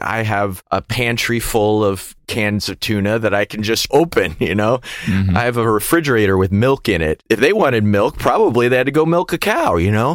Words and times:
I 0.00 0.22
have 0.22 0.64
a 0.70 0.80
pantry 0.80 1.38
full 1.38 1.84
of 1.84 2.16
cans 2.26 2.70
of 2.70 2.80
tuna 2.80 3.18
that 3.18 3.34
I 3.34 3.44
can 3.44 3.62
just 3.62 3.86
open, 3.90 4.36
you 4.40 4.54
know? 4.54 4.78
Mm-hmm. 5.04 5.36
I 5.36 5.42
have 5.42 5.58
a 5.58 5.70
refrigerator 5.70 6.38
with 6.38 6.50
milk 6.50 6.88
in 6.88 7.02
it. 7.02 7.22
If 7.28 7.40
they 7.40 7.52
wanted 7.52 7.84
milk, 7.84 8.18
probably 8.18 8.68
they 8.68 8.78
had 8.78 8.86
to 8.86 8.92
go 8.92 9.04
milk 9.04 9.34
a 9.34 9.38
cow, 9.38 9.76
you 9.76 9.90
know? 9.90 10.14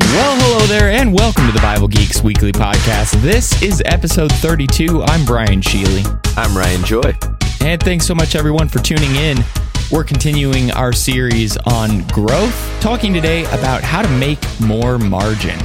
Well, 0.00 0.36
hello 0.40 0.66
there, 0.66 0.88
and 0.88 1.12
welcome 1.12 1.46
to 1.46 1.52
the 1.52 1.60
Bible 1.60 1.88
Geeks 1.88 2.22
Weekly 2.22 2.52
Podcast. 2.52 3.20
This 3.20 3.60
is 3.62 3.82
episode 3.84 4.32
32. 4.32 5.02
I'm 5.02 5.26
Brian 5.26 5.60
Sheely. 5.60 6.06
I'm 6.38 6.56
Ryan 6.56 6.82
Joy. 6.84 7.18
And 7.60 7.82
thanks 7.82 8.06
so 8.06 8.14
much, 8.14 8.34
everyone, 8.34 8.68
for 8.70 8.78
tuning 8.78 9.14
in. 9.14 9.44
We're 9.92 10.04
continuing 10.04 10.70
our 10.70 10.94
series 10.94 11.58
on 11.58 12.06
growth, 12.08 12.80
talking 12.80 13.12
today 13.12 13.44
about 13.52 13.82
how 13.82 14.00
to 14.00 14.08
make 14.08 14.38
more 14.58 14.96
margin. 14.96 15.60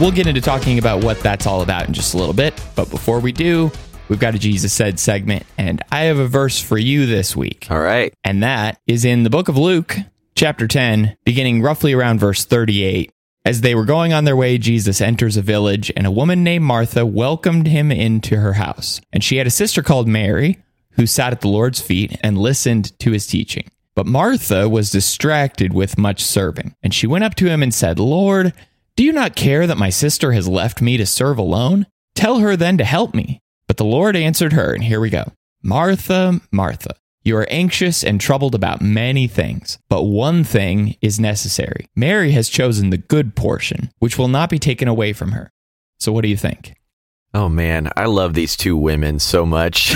We'll 0.00 0.10
get 0.10 0.26
into 0.26 0.40
talking 0.40 0.80
about 0.80 1.04
what 1.04 1.20
that's 1.20 1.46
all 1.46 1.62
about 1.62 1.86
in 1.86 1.94
just 1.94 2.12
a 2.12 2.16
little 2.16 2.34
bit. 2.34 2.60
But 2.74 2.90
before 2.90 3.20
we 3.20 3.30
do, 3.30 3.70
we've 4.08 4.18
got 4.18 4.34
a 4.34 4.38
Jesus 4.38 4.72
Said 4.72 4.98
segment, 4.98 5.46
and 5.58 5.80
I 5.92 6.00
have 6.00 6.18
a 6.18 6.26
verse 6.26 6.60
for 6.60 6.76
you 6.76 7.06
this 7.06 7.36
week. 7.36 7.68
All 7.70 7.78
right. 7.78 8.12
And 8.24 8.42
that 8.42 8.80
is 8.88 9.04
in 9.04 9.22
the 9.22 9.30
book 9.30 9.46
of 9.46 9.56
Luke, 9.56 9.96
chapter 10.34 10.66
10, 10.66 11.16
beginning 11.24 11.62
roughly 11.62 11.92
around 11.92 12.18
verse 12.18 12.44
38. 12.44 13.12
As 13.44 13.60
they 13.60 13.76
were 13.76 13.84
going 13.84 14.12
on 14.12 14.24
their 14.24 14.36
way, 14.36 14.58
Jesus 14.58 15.00
enters 15.00 15.36
a 15.36 15.42
village, 15.42 15.92
and 15.96 16.04
a 16.04 16.10
woman 16.10 16.42
named 16.42 16.64
Martha 16.64 17.06
welcomed 17.06 17.68
him 17.68 17.92
into 17.92 18.40
her 18.40 18.54
house. 18.54 19.00
And 19.12 19.22
she 19.22 19.36
had 19.36 19.46
a 19.46 19.50
sister 19.50 19.84
called 19.84 20.08
Mary 20.08 20.58
who 20.98 21.06
sat 21.06 21.32
at 21.32 21.40
the 21.40 21.48
Lord's 21.48 21.80
feet 21.80 22.18
and 22.22 22.36
listened 22.36 22.98
to 22.98 23.12
his 23.12 23.26
teaching. 23.26 23.70
But 23.94 24.06
Martha 24.06 24.68
was 24.68 24.90
distracted 24.90 25.72
with 25.72 25.96
much 25.96 26.22
serving, 26.22 26.74
and 26.82 26.92
she 26.92 27.06
went 27.06 27.24
up 27.24 27.34
to 27.36 27.48
him 27.48 27.62
and 27.62 27.72
said, 27.72 27.98
Lord, 27.98 28.52
do 28.96 29.04
you 29.04 29.12
not 29.12 29.36
care 29.36 29.66
that 29.66 29.78
my 29.78 29.90
sister 29.90 30.32
has 30.32 30.48
left 30.48 30.82
me 30.82 30.96
to 30.96 31.06
serve 31.06 31.38
alone? 31.38 31.86
Tell 32.14 32.40
her 32.40 32.56
then 32.56 32.76
to 32.78 32.84
help 32.84 33.14
me. 33.14 33.40
But 33.68 33.76
the 33.76 33.84
Lord 33.84 34.16
answered 34.16 34.52
her, 34.52 34.74
and 34.74 34.84
here 34.84 35.00
we 35.00 35.08
go 35.08 35.32
Martha, 35.62 36.40
Martha, 36.50 36.96
you 37.22 37.36
are 37.36 37.46
anxious 37.50 38.02
and 38.02 38.20
troubled 38.20 38.54
about 38.54 38.80
many 38.80 39.28
things, 39.28 39.78
but 39.88 40.04
one 40.04 40.42
thing 40.44 40.96
is 41.00 41.20
necessary. 41.20 41.86
Mary 41.94 42.32
has 42.32 42.48
chosen 42.48 42.90
the 42.90 42.98
good 42.98 43.36
portion, 43.36 43.90
which 43.98 44.18
will 44.18 44.28
not 44.28 44.50
be 44.50 44.58
taken 44.58 44.88
away 44.88 45.12
from 45.12 45.32
her. 45.32 45.50
So, 45.98 46.10
what 46.10 46.22
do 46.22 46.28
you 46.28 46.36
think? 46.36 46.74
Oh 47.34 47.48
man, 47.50 47.90
I 47.94 48.06
love 48.06 48.32
these 48.32 48.56
two 48.56 48.74
women 48.76 49.18
so 49.18 49.44
much. 49.44 49.94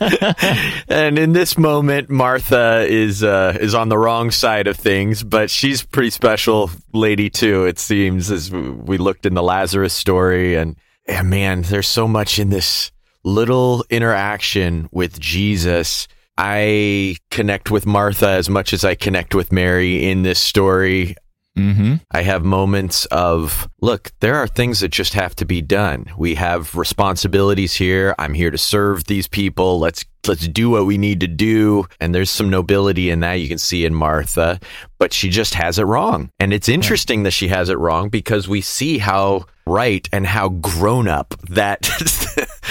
and 0.88 1.18
in 1.18 1.32
this 1.32 1.56
moment, 1.56 2.10
Martha 2.10 2.84
is 2.86 3.22
uh, 3.22 3.56
is 3.58 3.74
on 3.74 3.88
the 3.88 3.96
wrong 3.96 4.30
side 4.30 4.66
of 4.66 4.76
things, 4.76 5.22
but 5.22 5.50
she's 5.50 5.82
pretty 5.82 6.10
special 6.10 6.70
lady 6.92 7.30
too. 7.30 7.64
It 7.64 7.78
seems 7.78 8.30
as 8.30 8.52
we 8.52 8.98
looked 8.98 9.24
in 9.24 9.32
the 9.32 9.42
Lazarus 9.42 9.94
story, 9.94 10.54
and 10.54 10.76
yeah, 11.08 11.22
man, 11.22 11.62
there's 11.62 11.88
so 11.88 12.06
much 12.06 12.38
in 12.38 12.50
this 12.50 12.92
little 13.24 13.84
interaction 13.88 14.88
with 14.92 15.18
Jesus. 15.18 16.08
I 16.36 17.16
connect 17.30 17.70
with 17.70 17.86
Martha 17.86 18.28
as 18.28 18.50
much 18.50 18.72
as 18.72 18.84
I 18.84 18.94
connect 18.94 19.34
with 19.34 19.50
Mary 19.50 20.10
in 20.10 20.22
this 20.22 20.38
story. 20.38 21.16
Mm-hmm. 21.58 21.96
I 22.10 22.22
have 22.22 22.44
moments 22.44 23.06
of, 23.06 23.68
look, 23.80 24.12
there 24.20 24.36
are 24.36 24.46
things 24.46 24.80
that 24.80 24.88
just 24.88 25.14
have 25.14 25.34
to 25.36 25.44
be 25.44 25.60
done. 25.60 26.06
We 26.16 26.36
have 26.36 26.74
responsibilities 26.74 27.74
here. 27.74 28.14
I'm 28.18 28.34
here 28.34 28.50
to 28.50 28.58
serve 28.58 29.04
these 29.04 29.26
people. 29.26 29.78
Let's 29.78 30.04
let's 30.26 30.46
do 30.46 30.70
what 30.70 30.86
we 30.86 30.98
need 30.98 31.20
to 31.20 31.26
do. 31.26 31.86
And 31.98 32.14
there's 32.14 32.30
some 32.30 32.50
nobility 32.50 33.10
in 33.10 33.20
that 33.20 33.34
you 33.34 33.48
can 33.48 33.58
see 33.58 33.84
in 33.84 33.94
Martha, 33.94 34.60
but 34.98 35.12
she 35.12 35.28
just 35.28 35.54
has 35.54 35.78
it 35.78 35.84
wrong. 35.84 36.30
And 36.38 36.52
it's 36.52 36.68
interesting 36.68 37.22
that 37.24 37.30
she 37.32 37.48
has 37.48 37.68
it 37.68 37.78
wrong 37.78 38.10
because 38.10 38.46
we 38.48 38.60
see 38.60 38.98
how 38.98 39.46
right 39.66 40.08
and 40.12 40.26
how 40.26 40.48
grown 40.48 41.08
up 41.08 41.34
that 41.48 41.88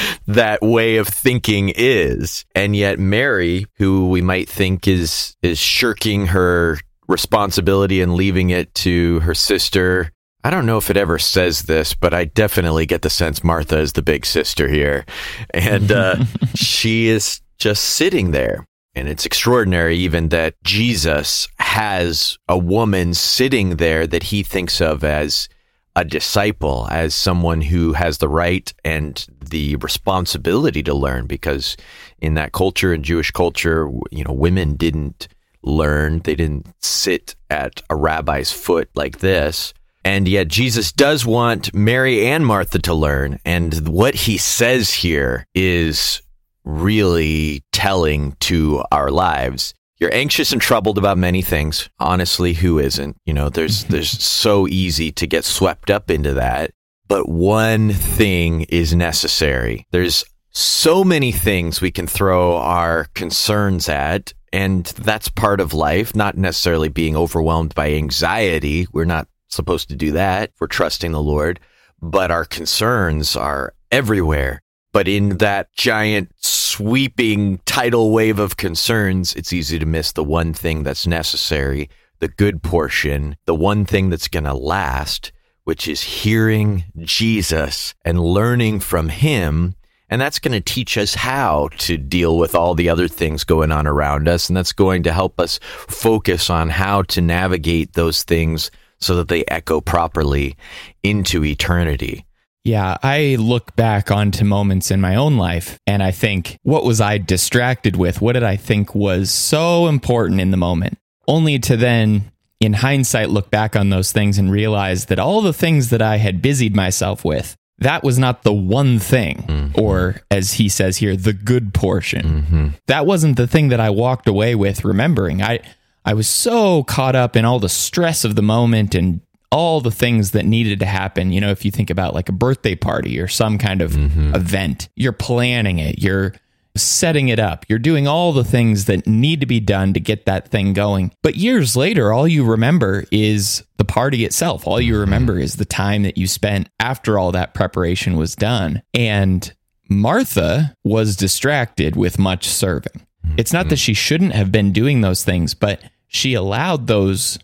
that 0.28 0.62
way 0.62 0.98
of 0.98 1.08
thinking 1.08 1.72
is. 1.76 2.46
And 2.56 2.76
yet 2.76 3.00
Mary, 3.00 3.66
who 3.76 4.10
we 4.10 4.22
might 4.22 4.50
think 4.50 4.88
is 4.88 5.36
is 5.42 5.58
shirking 5.58 6.28
her 6.28 6.80
responsibility 7.10 8.02
and 8.02 8.14
leaving 8.14 8.52
it 8.52 8.74
to 8.76 9.20
her 9.22 9.34
sister. 9.34 10.12
I 10.44 10.52
don't 10.52 10.66
know 10.66 10.78
if 10.78 10.90
it 10.90 10.96
ever 10.96 11.20
says 11.20 11.64
this, 11.64 11.94
but 11.94 12.14
I 12.14 12.26
definitely 12.26 12.86
get 12.86 13.02
the 13.02 13.10
sense 13.10 13.44
Martha 13.44 13.80
is 13.80 13.94
the 13.94 14.02
big 14.02 14.26
sister 14.26 14.70
here. 14.70 15.06
And 15.54 15.92
uh, 15.92 16.24
she 16.56 17.08
is 17.08 17.42
just 17.58 17.84
sitting 17.84 18.32
there. 18.32 18.66
And 18.96 19.08
it's 19.08 19.26
extraordinary, 19.26 19.98
even 19.98 20.30
that 20.30 20.56
Jesus 20.64 21.48
has 21.60 22.38
a 22.48 22.58
woman 22.58 23.14
sitting 23.14 23.78
there 23.78 24.08
that 24.08 24.24
he 24.24 24.44
thinks 24.44 24.82
of 24.82 25.04
as 25.04 25.48
a 25.96 26.06
disciple, 26.06 26.88
as 26.90 27.14
someone 27.14 27.62
who 27.62 27.94
has 27.94 28.18
the 28.18 28.30
right 28.30 28.74
and 28.84 29.26
the 29.42 29.76
responsibility 29.78 30.82
to 30.84 30.94
learn, 30.94 31.28
because 31.28 31.76
in 32.20 32.36
that 32.36 32.52
culture, 32.52 32.94
in 32.94 33.04
Jewish 33.04 33.32
culture, 33.32 33.90
you 34.12 34.24
know, 34.24 34.34
women 34.34 34.76
didn't 34.76 35.28
learned. 35.62 36.24
They 36.24 36.36
didn't 36.36 36.68
sit 36.80 37.36
at 37.50 37.82
a 37.90 37.96
rabbi's 37.96 38.52
foot 38.52 38.90
like 38.96 39.20
this. 39.20 39.74
And 40.06 40.28
yet 40.28 40.48
Jesus 40.48 40.92
does 40.92 41.26
want 41.26 41.74
Mary 41.74 42.26
and 42.26 42.46
Martha 42.46 42.80
to 42.80 42.94
learn. 42.94 43.40
And 43.46 43.88
what 43.88 44.16
he 44.16 44.38
says 44.38 44.94
here 44.94 45.46
is 45.54 46.22
really 46.64 47.64
telling 47.72 48.34
to 48.42 48.84
our 48.92 49.12
lives. 49.12 49.74
You're 49.98 50.14
anxious 50.14 50.54
and 50.54 50.62
troubled 50.62 50.98
about 50.98 51.18
many 51.18 51.42
things. 51.42 51.90
Honestly, 52.00 52.54
who 52.54 52.80
isn't? 52.80 53.18
You 53.26 53.34
know, 53.34 53.50
there's 53.50 53.84
mm-hmm. 53.84 53.94
there's 53.94 54.12
so 54.12 54.68
easy 54.68 55.12
to 55.12 55.28
get 55.28 55.44
swept 55.44 55.90
up 55.90 56.10
into 56.10 56.34
that. 56.36 56.72
But 57.10 57.28
one 57.28 57.92
thing 57.92 58.62
is 58.70 58.96
necessary. 58.96 59.86
There's 59.92 60.24
so 60.52 61.04
many 61.04 61.32
things 61.32 61.82
we 61.82 61.92
can 61.92 62.08
throw 62.08 62.56
our 62.58 63.06
concerns 63.14 63.90
at 63.90 64.34
and 64.52 64.86
that's 64.86 65.30
part 65.30 65.60
of 65.60 65.74
life, 65.74 66.16
not 66.16 66.38
necessarily 66.38 66.90
being 66.90 67.16
overwhelmed 67.16 67.76
by 67.76 67.92
anxiety. 67.92 68.88
We're 68.92 69.06
not 69.06 69.28
supposed 69.48 69.90
to 69.90 69.96
do 69.96 70.12
that. 70.14 70.52
We're 70.60 70.68
trusting 70.68 71.12
the 71.12 71.22
Lord, 71.22 71.60
but 72.02 72.32
our 72.32 72.46
concerns 72.46 73.36
are 73.36 73.74
everywhere. 73.92 74.62
But 74.92 75.08
in 75.08 75.38
that 75.38 75.72
giant 75.74 76.32
sweeping 76.38 77.60
tidal 77.66 78.12
wave 78.12 78.40
of 78.40 78.58
concerns, 78.58 79.36
it's 79.36 79.54
easy 79.54 79.78
to 79.80 79.86
miss 79.86 80.14
the 80.14 80.24
one 80.24 80.54
thing 80.54 80.84
that's 80.84 81.06
necessary, 81.06 81.90
the 82.20 82.28
good 82.28 82.64
portion, 82.64 83.36
the 83.46 83.56
one 83.56 83.86
thing 83.86 84.10
that's 84.10 84.28
going 84.28 84.46
to 84.46 84.54
last, 84.54 85.32
which 85.64 85.88
is 85.88 86.02
hearing 86.02 86.86
Jesus 86.98 87.94
and 88.04 88.20
learning 88.20 88.80
from 88.80 89.10
him 89.10 89.76
and 90.10 90.20
that's 90.20 90.40
going 90.40 90.54
to 90.54 90.62
teach 90.62 90.98
us 90.98 91.14
how 91.14 91.70
to 91.80 91.98
deal 91.98 92.38
with 92.38 92.56
all 92.56 92.74
the 92.74 92.90
other 92.90 93.08
things 93.08 93.44
going 93.44 93.72
on 93.72 93.86
around 93.86 94.28
us. 94.28 94.50
And 94.50 94.58
that's 94.58 94.74
going 94.74 95.04
to 95.04 95.14
help 95.14 95.40
us 95.40 95.60
focus 95.64 96.50
on 96.50 96.70
how 96.70 97.04
to 97.04 97.22
navigate 97.22 97.94
those 97.94 98.24
things 98.24 98.72
so 99.00 99.16
that 99.18 99.28
they 99.28 99.46
echo 99.46 99.82
properly 99.82 100.58
into 101.04 101.46
eternity. 101.46 102.26
Yeah, 102.66 102.98
I 103.02 103.38
look 103.40 103.76
back 103.76 104.12
onto 104.12 104.44
moments 104.44 104.92
in 104.92 105.00
my 105.00 105.16
own 105.16 105.38
life 105.38 105.80
and 105.88 106.04
I 106.04 106.12
think, 106.12 106.58
what 106.64 106.84
was 106.84 107.00
I 107.00 107.18
distracted 107.18 107.96
with? 107.96 108.22
What 108.22 108.34
did 108.34 108.44
I 108.44 108.58
think 108.58 108.94
was 108.94 109.32
so 109.32 109.88
important 109.88 110.42
in 110.42 110.52
the 110.52 110.58
moment? 110.58 110.98
Only 111.28 111.60
to 111.60 111.78
then, 111.78 112.32
in 112.60 112.74
hindsight, 112.74 113.30
look 113.30 113.50
back 113.50 113.76
on 113.76 113.90
those 113.90 114.12
things 114.12 114.38
and 114.38 114.52
realize 114.52 115.06
that 115.06 115.20
all 115.20 115.42
the 115.42 115.54
things 115.54 115.90
that 115.92 116.02
I 116.02 116.18
had 116.18 116.42
busied 116.42 116.76
myself 116.76 117.24
with 117.24 117.56
that 117.80 118.04
was 118.04 118.20
not 118.20 118.44
the 118.44 118.54
one 118.54 119.00
thing, 119.00 119.46
mm-hmm. 119.48 119.82
or 119.82 120.22
as 120.30 120.54
he 120.54 120.70
says 120.70 120.98
here, 120.98 121.16
the 121.16 121.34
good 121.34 121.74
portion. 121.74 122.26
Mm-hmm. 122.26 122.68
That 122.88 123.06
wasn't 123.06 123.38
the 123.38 123.48
thing 123.48 123.70
that 123.70 123.80
I 123.80 123.90
walked 123.90 124.28
away 124.28 124.56
with 124.56 124.84
remembering. 124.84 125.42
I, 125.42 125.60
I 126.06 126.14
was 126.14 126.28
so 126.28 126.84
caught 126.84 127.16
up 127.16 127.36
in 127.36 127.46
all 127.46 127.60
the 127.60 127.70
stress 127.70 128.26
of 128.26 128.36
the 128.36 128.42
moment 128.42 128.96
and 128.96 129.22
all 129.52 129.82
the 129.82 129.92
things 129.92 130.32
that 130.32 130.46
needed 130.46 130.80
to 130.80 130.86
happen. 130.86 131.32
You 131.32 131.42
know, 131.42 131.52
if 131.52 131.66
you 131.66 131.72
think 131.72 131.90
about 131.90 132.14
like 132.14 132.30
a 132.30 132.34
birthday 132.34 132.76
party 132.76 133.20
or 133.20 133.28
some 133.28 133.58
kind 133.58 133.82
of 133.82 133.92
mm-hmm. 133.94 134.36
event, 134.36 134.90
you're 134.96 135.12
planning 135.12 135.80
it, 135.80 136.00
you're 136.00 136.34
setting 136.82 137.30
it 137.30 137.40
up. 137.40 137.66
You're 137.70 137.80
doing 137.80 138.08
all 138.08 138.34
the 138.34 138.44
things 138.44 138.86
that 138.86 139.08
need 139.08 139.40
to 139.42 139.46
be 139.46 139.60
done 139.60 139.94
to 139.94 140.00
get 140.00 140.26
that 140.26 140.50
thing 140.50 140.74
going. 140.74 141.12
But 141.22 141.36
years 141.36 141.76
later, 141.76 142.12
all 142.12 142.28
you 142.28 142.44
remember 142.44 143.06
is 143.12 143.64
the 143.78 143.86
party 143.86 144.26
itself. 144.26 144.68
All 144.68 144.82
you 144.82 145.00
remember 145.00 145.40
is 145.40 145.56
the 145.56 145.66
time 145.66 146.04
that 146.04 146.18
you 146.18 146.28
spent 146.28 146.70
after 146.80 147.18
all 147.18 147.32
that 147.32 147.54
preparation 147.54 148.16
was 148.16 148.36
done. 148.36 148.82
And 148.94 149.54
Martha 149.90 150.76
was 150.84 151.16
distracted 151.16 151.96
with 151.96 152.20
much 152.20 152.48
serving. 152.48 153.06
It's 153.38 153.54
not 153.54 153.70
that 153.70 153.80
she 153.80 153.94
shouldn't 153.94 154.34
have 154.34 154.52
been 154.52 154.72
doing 154.72 155.02
those 155.02 155.24
things, 155.24 155.54
but 155.54 155.82
she 156.08 156.34
allowed 156.34 156.88
those 156.88 157.38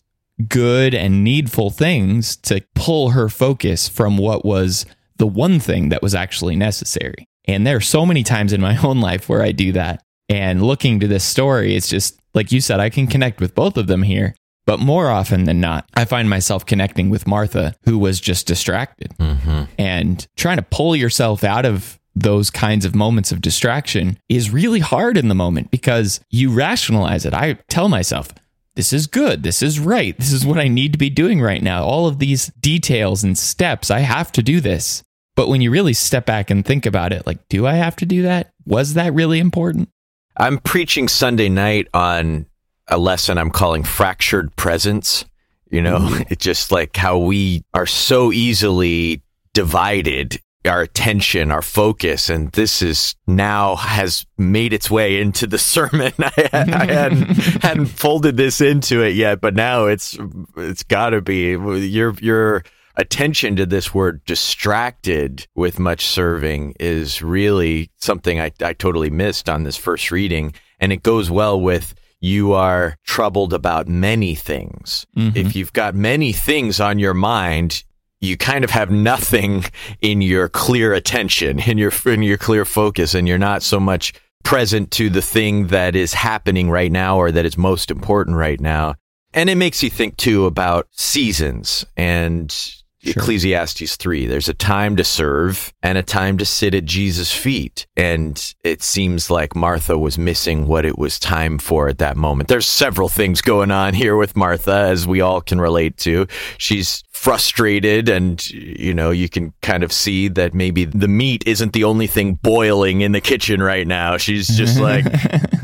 good 0.47 0.93
and 0.93 1.23
needful 1.23 1.69
things 1.69 2.35
to 2.37 2.65
pull 2.73 3.11
her 3.11 3.29
focus 3.29 3.87
from 3.87 4.17
what 4.17 4.43
was 4.43 4.85
the 5.17 5.27
one 5.27 5.59
thing 5.59 5.89
that 5.89 6.01
was 6.01 6.15
actually 6.15 6.55
necessary. 6.55 7.27
And 7.47 7.65
there 7.65 7.77
are 7.77 7.81
so 7.81 8.05
many 8.05 8.23
times 8.23 8.53
in 8.53 8.61
my 8.61 8.77
own 8.83 9.01
life 9.01 9.29
where 9.29 9.41
I 9.41 9.51
do 9.51 9.71
that. 9.73 10.01
And 10.27 10.63
looking 10.63 10.99
to 10.99 11.07
this 11.07 11.23
story, 11.23 11.75
it's 11.75 11.87
just 11.87 12.19
like 12.33 12.51
you 12.51 12.59
said, 12.59 12.79
I 12.79 12.89
can 12.89 13.07
connect 13.07 13.39
with 13.39 13.55
both 13.55 13.77
of 13.77 13.87
them 13.87 14.03
here. 14.03 14.35
But 14.65 14.79
more 14.79 15.09
often 15.09 15.43
than 15.43 15.61
not, 15.61 15.87
I 15.93 16.05
find 16.05 16.27
myself 16.27 16.65
connecting 16.65 17.11
with 17.11 17.27
Martha, 17.27 17.75
who 17.83 17.99
was 17.99 18.19
just 18.19 18.47
distracted. 18.47 19.11
Mm-hmm. 19.19 19.63
And 19.77 20.27
trying 20.35 20.57
to 20.57 20.63
pull 20.63 20.95
yourself 20.95 21.43
out 21.43 21.65
of 21.65 21.99
those 22.15 22.49
kinds 22.49 22.85
of 22.85 22.95
moments 22.95 23.31
of 23.31 23.41
distraction 23.41 24.17
is 24.29 24.49
really 24.49 24.79
hard 24.79 25.17
in 25.17 25.27
the 25.27 25.35
moment 25.35 25.69
because 25.69 26.19
you 26.29 26.51
rationalize 26.51 27.25
it. 27.25 27.33
I 27.33 27.53
tell 27.67 27.89
myself, 27.89 28.29
this 28.75 28.91
is 28.91 29.07
good. 29.07 29.43
This 29.43 29.61
is 29.61 29.79
right. 29.79 30.17
This 30.17 30.33
is 30.33 30.45
what 30.45 30.57
I 30.57 30.67
need 30.67 30.93
to 30.93 30.97
be 30.97 31.09
doing 31.09 31.41
right 31.41 31.61
now. 31.61 31.83
All 31.83 32.07
of 32.07 32.19
these 32.19 32.47
details 32.59 33.23
and 33.23 33.37
steps, 33.37 33.91
I 33.91 33.99
have 33.99 34.31
to 34.33 34.43
do 34.43 34.59
this. 34.59 35.03
But 35.35 35.49
when 35.49 35.61
you 35.61 35.69
really 35.71 35.93
step 35.93 36.25
back 36.25 36.49
and 36.49 36.65
think 36.65 36.85
about 36.85 37.11
it, 37.11 37.27
like, 37.27 37.47
do 37.49 37.67
I 37.67 37.73
have 37.73 37.95
to 37.97 38.05
do 38.05 38.23
that? 38.23 38.53
Was 38.65 38.93
that 38.93 39.13
really 39.13 39.39
important? 39.39 39.89
I'm 40.37 40.59
preaching 40.59 41.07
Sunday 41.07 41.49
night 41.49 41.87
on 41.93 42.45
a 42.87 42.97
lesson 42.97 43.37
I'm 43.37 43.51
calling 43.51 43.83
fractured 43.83 44.55
presence. 44.55 45.25
You 45.69 45.81
know, 45.81 45.97
it's 45.97 46.13
mm-hmm. 46.13 46.33
just 46.39 46.71
like 46.71 46.95
how 46.95 47.17
we 47.17 47.63
are 47.73 47.85
so 47.85 48.31
easily 48.31 49.23
divided 49.53 50.39
our 50.67 50.81
attention, 50.81 51.51
our 51.51 51.61
focus, 51.61 52.29
and 52.29 52.51
this 52.53 52.81
is 52.81 53.15
now 53.27 53.75
has 53.75 54.25
made 54.37 54.73
its 54.73 54.89
way 54.89 55.21
into 55.21 55.47
the 55.47 55.57
sermon. 55.59 56.13
I, 56.19 56.49
I 56.53 56.85
hadn't 56.85 57.25
hadn't 57.61 57.85
folded 57.87 58.37
this 58.37 58.61
into 58.61 59.01
it 59.01 59.15
yet, 59.15 59.41
but 59.41 59.55
now 59.55 59.85
it's 59.85 60.17
it's 60.57 60.83
got 60.83 61.11
to 61.11 61.21
be 61.21 61.51
your 61.51 62.13
your 62.21 62.63
attention 62.97 63.55
to 63.57 63.65
this 63.65 63.93
word 63.93 64.23
distracted 64.25 65.47
with 65.55 65.79
much 65.79 66.05
serving 66.05 66.75
is 66.79 67.21
really 67.21 67.91
something 67.97 68.39
I, 68.39 68.51
I 68.61 68.73
totally 68.73 69.09
missed 69.09 69.49
on 69.49 69.63
this 69.63 69.77
first 69.77 70.11
reading, 70.11 70.53
and 70.79 70.91
it 70.91 71.03
goes 71.03 71.29
well 71.29 71.59
with 71.59 71.95
you 72.21 72.53
are 72.53 72.97
troubled 73.03 73.53
about 73.53 73.87
many 73.87 74.35
things. 74.35 75.05
Mm-hmm. 75.15 75.37
If 75.37 75.55
you've 75.55 75.73
got 75.73 75.95
many 75.95 76.31
things 76.31 76.79
on 76.79 76.97
your 76.97 77.13
mind, 77.13 77.83
you 78.21 78.37
kind 78.37 78.63
of 78.63 78.71
have 78.71 78.89
nothing 78.89 79.63
in 80.01 80.21
your 80.21 80.49
clear 80.49 80.93
attention, 80.93 81.59
in 81.59 81.77
your 81.77 81.91
in 82.05 82.23
your 82.23 82.37
clear 82.37 82.65
focus, 82.65 83.13
and 83.13 83.27
you're 83.27 83.37
not 83.37 83.63
so 83.63 83.79
much 83.79 84.13
present 84.43 84.91
to 84.91 85.09
the 85.09 85.21
thing 85.21 85.67
that 85.67 85.95
is 85.95 86.13
happening 86.13 86.69
right 86.69 86.91
now 86.91 87.17
or 87.17 87.31
that 87.31 87.45
is 87.45 87.57
most 87.57 87.91
important 87.91 88.37
right 88.37 88.61
now. 88.61 88.95
And 89.33 89.49
it 89.49 89.55
makes 89.55 89.83
you 89.83 89.89
think 89.89 90.15
too 90.15 90.45
about 90.45 90.87
seasons 90.91 91.85
and 91.97 92.55
Ecclesiastes 93.05 93.95
3. 93.95 94.27
There's 94.27 94.49
a 94.49 94.53
time 94.53 94.95
to 94.95 95.03
serve 95.03 95.73
and 95.83 95.97
a 95.97 96.03
time 96.03 96.37
to 96.37 96.45
sit 96.45 96.73
at 96.73 96.85
Jesus' 96.85 97.31
feet. 97.31 97.87
And 97.95 98.53
it 98.63 98.81
seems 98.81 99.29
like 99.29 99.55
Martha 99.55 99.97
was 99.97 100.17
missing 100.17 100.67
what 100.67 100.85
it 100.85 100.97
was 100.97 101.19
time 101.19 101.57
for 101.57 101.87
at 101.87 101.99
that 101.99 102.17
moment. 102.17 102.49
There's 102.49 102.67
several 102.67 103.09
things 103.09 103.41
going 103.41 103.71
on 103.71 103.93
here 103.93 104.15
with 104.15 104.35
Martha, 104.35 104.75
as 104.75 105.07
we 105.07 105.21
all 105.21 105.41
can 105.41 105.61
relate 105.61 105.97
to. 105.97 106.27
She's 106.57 107.03
frustrated 107.25 108.07
and, 108.07 108.47
you 108.51 108.93
know, 108.93 109.09
you 109.09 109.27
can 109.27 109.51
kind 109.63 109.83
of 109.83 109.91
see 109.91 110.27
that 110.27 110.53
maybe 110.53 110.85
the 110.85 111.07
meat 111.07 111.43
isn't 111.47 111.73
the 111.73 111.83
only 111.83 112.05
thing 112.05 112.35
boiling 112.35 113.01
in 113.01 113.13
the 113.13 113.19
kitchen 113.19 113.63
right 113.63 113.87
now. 113.87 114.15
She's 114.15 114.47
just 114.47 114.79
like, 114.89 115.05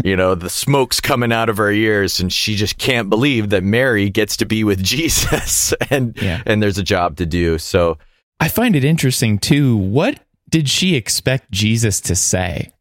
you 0.03 0.15
know, 0.15 0.33
the 0.33 0.49
smoke's 0.49 0.99
coming 0.99 1.31
out 1.31 1.49
of 1.49 1.57
her 1.57 1.71
ears 1.71 2.19
and 2.19 2.33
she 2.33 2.55
just 2.55 2.79
can't 2.79 3.11
believe 3.11 3.51
that 3.51 3.63
Mary 3.63 4.09
gets 4.09 4.37
to 4.37 4.45
be 4.45 4.63
with 4.63 4.81
Jesus 4.95 5.71
and, 5.91 6.19
Yeah. 6.19 6.41
and 6.47 6.63
there's 6.63 6.79
a 6.79 6.83
job 6.83 7.17
to 7.17 7.27
do. 7.27 7.59
So, 7.59 7.99
I 8.39 8.47
find 8.47 8.75
it 8.75 8.83
interesting 8.83 9.37
too. 9.37 9.77
What 9.77 10.19
did 10.49 10.67
she 10.67 10.95
expect 10.95 11.51
Jesus 11.51 12.01
to 12.01 12.15
say? 12.15 12.71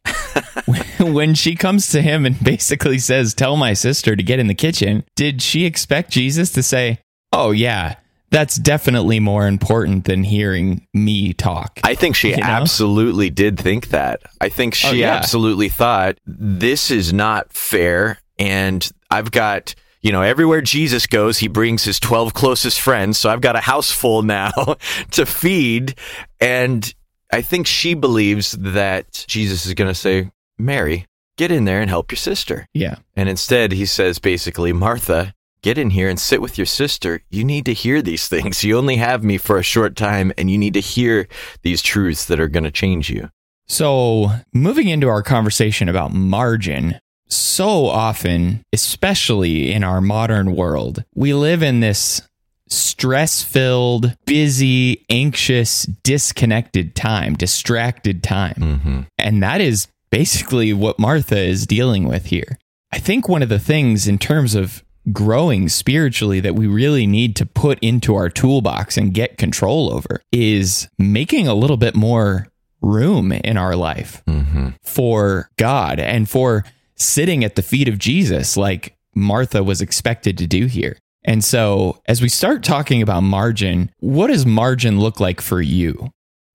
When- 0.64 0.84
when 1.14 1.34
she 1.34 1.54
comes 1.54 1.90
to 1.90 2.00
him 2.00 2.24
and 2.24 2.42
basically 2.42 2.98
says, 2.98 3.34
Tell 3.34 3.58
my 3.58 3.74
sister 3.74 4.16
to 4.16 4.22
get 4.22 4.38
in 4.38 4.46
the 4.46 4.54
kitchen, 4.54 5.04
did 5.16 5.42
she 5.42 5.66
expect 5.66 6.10
Jesus 6.10 6.50
to 6.52 6.62
say, 6.62 7.00
Oh, 7.30 7.50
yeah, 7.50 7.96
that's 8.30 8.56
definitely 8.56 9.20
more 9.20 9.46
important 9.46 10.04
than 10.04 10.22
hearing 10.24 10.86
me 10.94 11.32
talk? 11.32 11.80
I 11.84 11.94
think 11.94 12.16
she 12.16 12.30
You 12.30 12.36
know? 12.38 12.44
absolutely 12.44 13.30
did 13.30 13.58
think 13.58 13.88
that. 13.88 14.22
I 14.40 14.48
think 14.48 14.74
oh, 14.74 14.76
she 14.76 14.88
Oh, 14.88 14.92
yeah. 14.92 15.14
absolutely 15.14 15.68
thought 15.68 16.18
this 16.26 16.90
is 16.90 17.12
not 17.12 17.52
fair. 17.52 18.20
And 18.38 18.88
I've 19.10 19.30
got, 19.30 19.74
you 20.00 20.12
know, 20.12 20.22
everywhere 20.22 20.60
Jesus 20.62 21.06
goes, 21.06 21.38
he 21.38 21.48
brings 21.48 21.84
his 21.84 21.98
12 22.00 22.32
closest 22.34 22.80
friends. 22.80 23.18
So 23.18 23.28
I've 23.30 23.40
got 23.40 23.56
a 23.56 23.60
house 23.60 23.90
full 23.90 24.22
now 24.22 24.50
to 25.12 25.26
feed. 25.26 25.94
And 26.40 26.92
I 27.32 27.42
think 27.42 27.66
she 27.66 27.94
believes 27.94 28.52
that 28.52 29.24
Jesus 29.28 29.66
is 29.66 29.74
going 29.74 29.90
to 29.90 29.94
say, 29.94 30.30
Mary, 30.58 31.06
get 31.36 31.50
in 31.50 31.64
there 31.64 31.80
and 31.80 31.88
help 31.90 32.10
your 32.12 32.16
sister. 32.16 32.66
Yeah. 32.74 32.96
And 33.16 33.28
instead, 33.28 33.72
he 33.72 33.86
says 33.86 34.18
basically, 34.18 34.72
Martha, 34.72 35.34
get 35.62 35.78
in 35.78 35.90
here 35.90 36.08
and 36.08 36.18
sit 36.18 36.40
with 36.40 36.58
your 36.58 36.66
sister. 36.66 37.22
You 37.30 37.44
need 37.44 37.66
to 37.66 37.74
hear 37.74 38.02
these 38.02 38.28
things. 38.28 38.64
You 38.64 38.78
only 38.78 38.96
have 38.96 39.24
me 39.24 39.38
for 39.38 39.58
a 39.58 39.62
short 39.62 39.96
time, 39.96 40.32
and 40.36 40.50
you 40.50 40.58
need 40.58 40.74
to 40.74 40.80
hear 40.80 41.28
these 41.62 41.82
truths 41.82 42.24
that 42.26 42.40
are 42.40 42.48
going 42.48 42.64
to 42.64 42.70
change 42.70 43.10
you. 43.10 43.30
So, 43.68 44.30
moving 44.52 44.88
into 44.88 45.08
our 45.08 45.22
conversation 45.22 45.88
about 45.88 46.12
margin, 46.12 46.98
so 47.28 47.86
often, 47.86 48.64
especially 48.72 49.72
in 49.72 49.84
our 49.84 50.00
modern 50.00 50.56
world, 50.56 51.04
we 51.14 51.32
live 51.34 51.62
in 51.62 51.80
this 51.80 52.20
stress 52.68 53.42
filled, 53.42 54.16
busy, 54.26 55.04
anxious, 55.08 55.84
disconnected 56.02 56.94
time, 56.94 57.34
distracted 57.34 58.22
time. 58.22 58.54
Mm-hmm. 58.54 59.00
And 59.18 59.42
that 59.42 59.60
is 59.60 59.88
basically 60.10 60.72
what 60.72 60.98
Martha 60.98 61.38
is 61.38 61.66
dealing 61.66 62.08
with 62.08 62.26
here. 62.26 62.58
I 62.92 62.98
think 62.98 63.28
one 63.28 63.42
of 63.42 63.48
the 63.48 63.58
things 63.58 64.08
in 64.08 64.18
terms 64.18 64.54
of 64.54 64.82
growing 65.12 65.68
spiritually 65.68 66.40
that 66.40 66.54
we 66.54 66.66
really 66.66 67.06
need 67.06 67.34
to 67.36 67.46
put 67.46 67.78
into 67.80 68.14
our 68.14 68.28
toolbox 68.28 68.96
and 68.96 69.14
get 69.14 69.38
control 69.38 69.92
over 69.92 70.20
is 70.30 70.88
making 70.98 71.48
a 71.48 71.54
little 71.54 71.76
bit 71.76 71.94
more 71.94 72.46
room 72.82 73.32
in 73.32 73.56
our 73.56 73.76
life 73.76 74.22
Mm-hmm. 74.26 74.68
for 74.82 75.50
God 75.56 76.00
and 76.00 76.28
for 76.28 76.64
sitting 76.96 77.44
at 77.44 77.54
the 77.54 77.62
feet 77.62 77.88
of 77.88 77.98
Jesus 77.98 78.56
like 78.56 78.94
Martha 79.14 79.62
was 79.64 79.80
expected 79.80 80.36
to 80.38 80.46
do 80.46 80.66
here. 80.66 80.98
And 81.24 81.44
so, 81.44 82.00
as 82.06 82.22
we 82.22 82.28
start 82.30 82.62
talking 82.62 83.02
about 83.02 83.22
margin, 83.22 83.90
what 83.98 84.28
does 84.28 84.46
margin 84.46 84.98
look 85.00 85.20
like 85.20 85.40
for 85.42 85.60
you? 85.60 86.10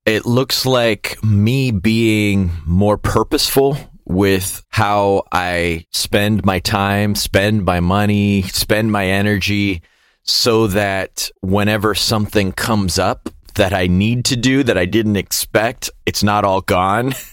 It 0.06 0.26
looks 0.26 0.66
like 0.66 1.24
me 1.24 1.70
being 1.72 2.52
more 2.66 2.98
purposeful 2.98 3.78
with 4.06 4.64
how 4.70 5.24
I 5.32 5.86
spend 5.92 6.46
my 6.46 6.60
time, 6.60 7.16
spend 7.16 7.66
my 7.66 7.80
money, 7.80 8.44
spend 8.44 8.92
my 8.92 9.08
energy 9.08 9.82
so 10.24 10.68
that 10.68 11.30
whenever 11.42 11.96
something 11.96 12.52
comes 12.52 12.98
up 12.98 13.30
that 13.56 13.74
I 13.74 13.88
need 13.88 14.26
to 14.26 14.36
do 14.36 14.64
that 14.64 14.78
I 14.78 14.86
didn't 14.86 15.16
expect, 15.16 15.90
it's 16.06 16.24
not 16.24 16.46
all 16.46 16.62
gone. 16.62 17.14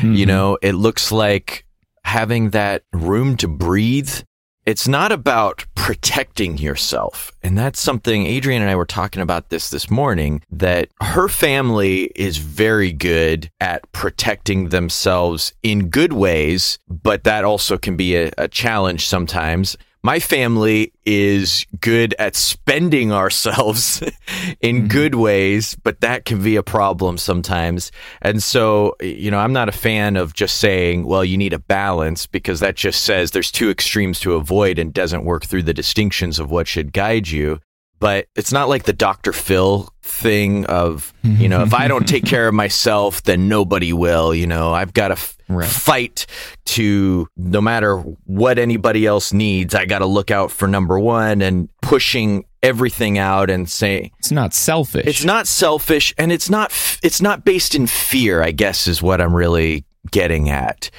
You 0.00 0.10
mm-hmm. 0.10 0.24
know, 0.24 0.58
it 0.62 0.72
looks 0.72 1.12
like 1.12 1.66
having 2.02 2.50
that 2.50 2.84
room 2.94 3.36
to 3.38 3.48
breathe. 3.48 4.22
It's 4.68 4.86
not 4.86 5.12
about 5.12 5.64
protecting 5.74 6.58
yourself. 6.58 7.32
And 7.42 7.56
that's 7.56 7.80
something 7.80 8.26
Adrienne 8.26 8.60
and 8.60 8.70
I 8.70 8.76
were 8.76 8.84
talking 8.84 9.22
about 9.22 9.48
this 9.48 9.70
this 9.70 9.90
morning 9.90 10.42
that 10.50 10.90
her 11.00 11.26
family 11.26 12.12
is 12.14 12.36
very 12.36 12.92
good 12.92 13.50
at 13.62 13.90
protecting 13.92 14.68
themselves 14.68 15.54
in 15.62 15.88
good 15.88 16.12
ways, 16.12 16.78
but 16.86 17.24
that 17.24 17.46
also 17.46 17.78
can 17.78 17.96
be 17.96 18.14
a, 18.14 18.30
a 18.36 18.46
challenge 18.46 19.06
sometimes. 19.06 19.78
My 20.02 20.20
family 20.20 20.92
is 21.04 21.66
good 21.80 22.14
at 22.18 22.36
spending 22.36 23.12
ourselves 23.12 24.00
in 24.60 24.76
mm-hmm. 24.76 24.86
good 24.86 25.14
ways, 25.16 25.74
but 25.82 26.00
that 26.02 26.24
can 26.24 26.42
be 26.42 26.56
a 26.56 26.62
problem 26.62 27.18
sometimes. 27.18 27.90
And 28.22 28.42
so, 28.42 28.94
you 29.00 29.30
know, 29.30 29.38
I'm 29.38 29.52
not 29.52 29.68
a 29.68 29.72
fan 29.72 30.16
of 30.16 30.34
just 30.34 30.58
saying, 30.58 31.04
well, 31.04 31.24
you 31.24 31.36
need 31.36 31.52
a 31.52 31.58
balance 31.58 32.26
because 32.26 32.60
that 32.60 32.76
just 32.76 33.02
says 33.02 33.32
there's 33.32 33.50
two 33.50 33.70
extremes 33.70 34.20
to 34.20 34.34
avoid 34.34 34.78
and 34.78 34.94
doesn't 34.94 35.24
work 35.24 35.44
through 35.44 35.64
the 35.64 35.74
distinctions 35.74 36.38
of 36.38 36.50
what 36.50 36.68
should 36.68 36.92
guide 36.92 37.28
you. 37.28 37.58
But 38.00 38.26
it's 38.36 38.52
not 38.52 38.68
like 38.68 38.84
the 38.84 38.92
Dr. 38.92 39.32
Phil 39.32 39.92
thing 40.02 40.64
of, 40.66 41.12
you 41.22 41.48
know, 41.48 41.62
if 41.62 41.74
I 41.74 41.88
don't 41.88 42.06
take 42.06 42.24
care 42.26 42.46
of 42.48 42.54
myself, 42.54 43.22
then 43.24 43.48
nobody 43.48 43.92
will. 43.92 44.34
You 44.34 44.46
know, 44.46 44.72
I've 44.72 44.92
got 44.94 45.08
to 45.08 45.12
f- 45.12 45.34
Right. 45.50 45.66
fight 45.66 46.26
to 46.66 47.26
no 47.38 47.62
matter 47.62 47.96
what 48.26 48.58
anybody 48.58 49.06
else 49.06 49.32
needs, 49.32 49.74
I 49.74 49.86
got 49.86 50.00
to 50.00 50.06
look 50.06 50.30
out 50.30 50.50
for 50.50 50.68
number 50.68 51.00
one 51.00 51.40
and 51.40 51.70
pushing 51.80 52.44
everything 52.62 53.16
out 53.16 53.48
and 53.48 53.66
say, 53.66 54.12
It's 54.18 54.30
not 54.30 54.52
selfish. 54.52 55.06
it's 55.06 55.24
not 55.24 55.46
selfish 55.46 56.12
and 56.18 56.30
it's 56.32 56.50
not 56.50 56.70
f- 56.70 57.00
it's 57.02 57.22
not 57.22 57.46
based 57.46 57.74
in 57.74 57.86
fear 57.86 58.42
i 58.42 58.50
guess 58.50 58.86
is 58.86 59.00
what 59.00 59.20
i'm 59.22 59.34
really 59.34 59.84
getting 60.10 60.50
at 60.50 60.90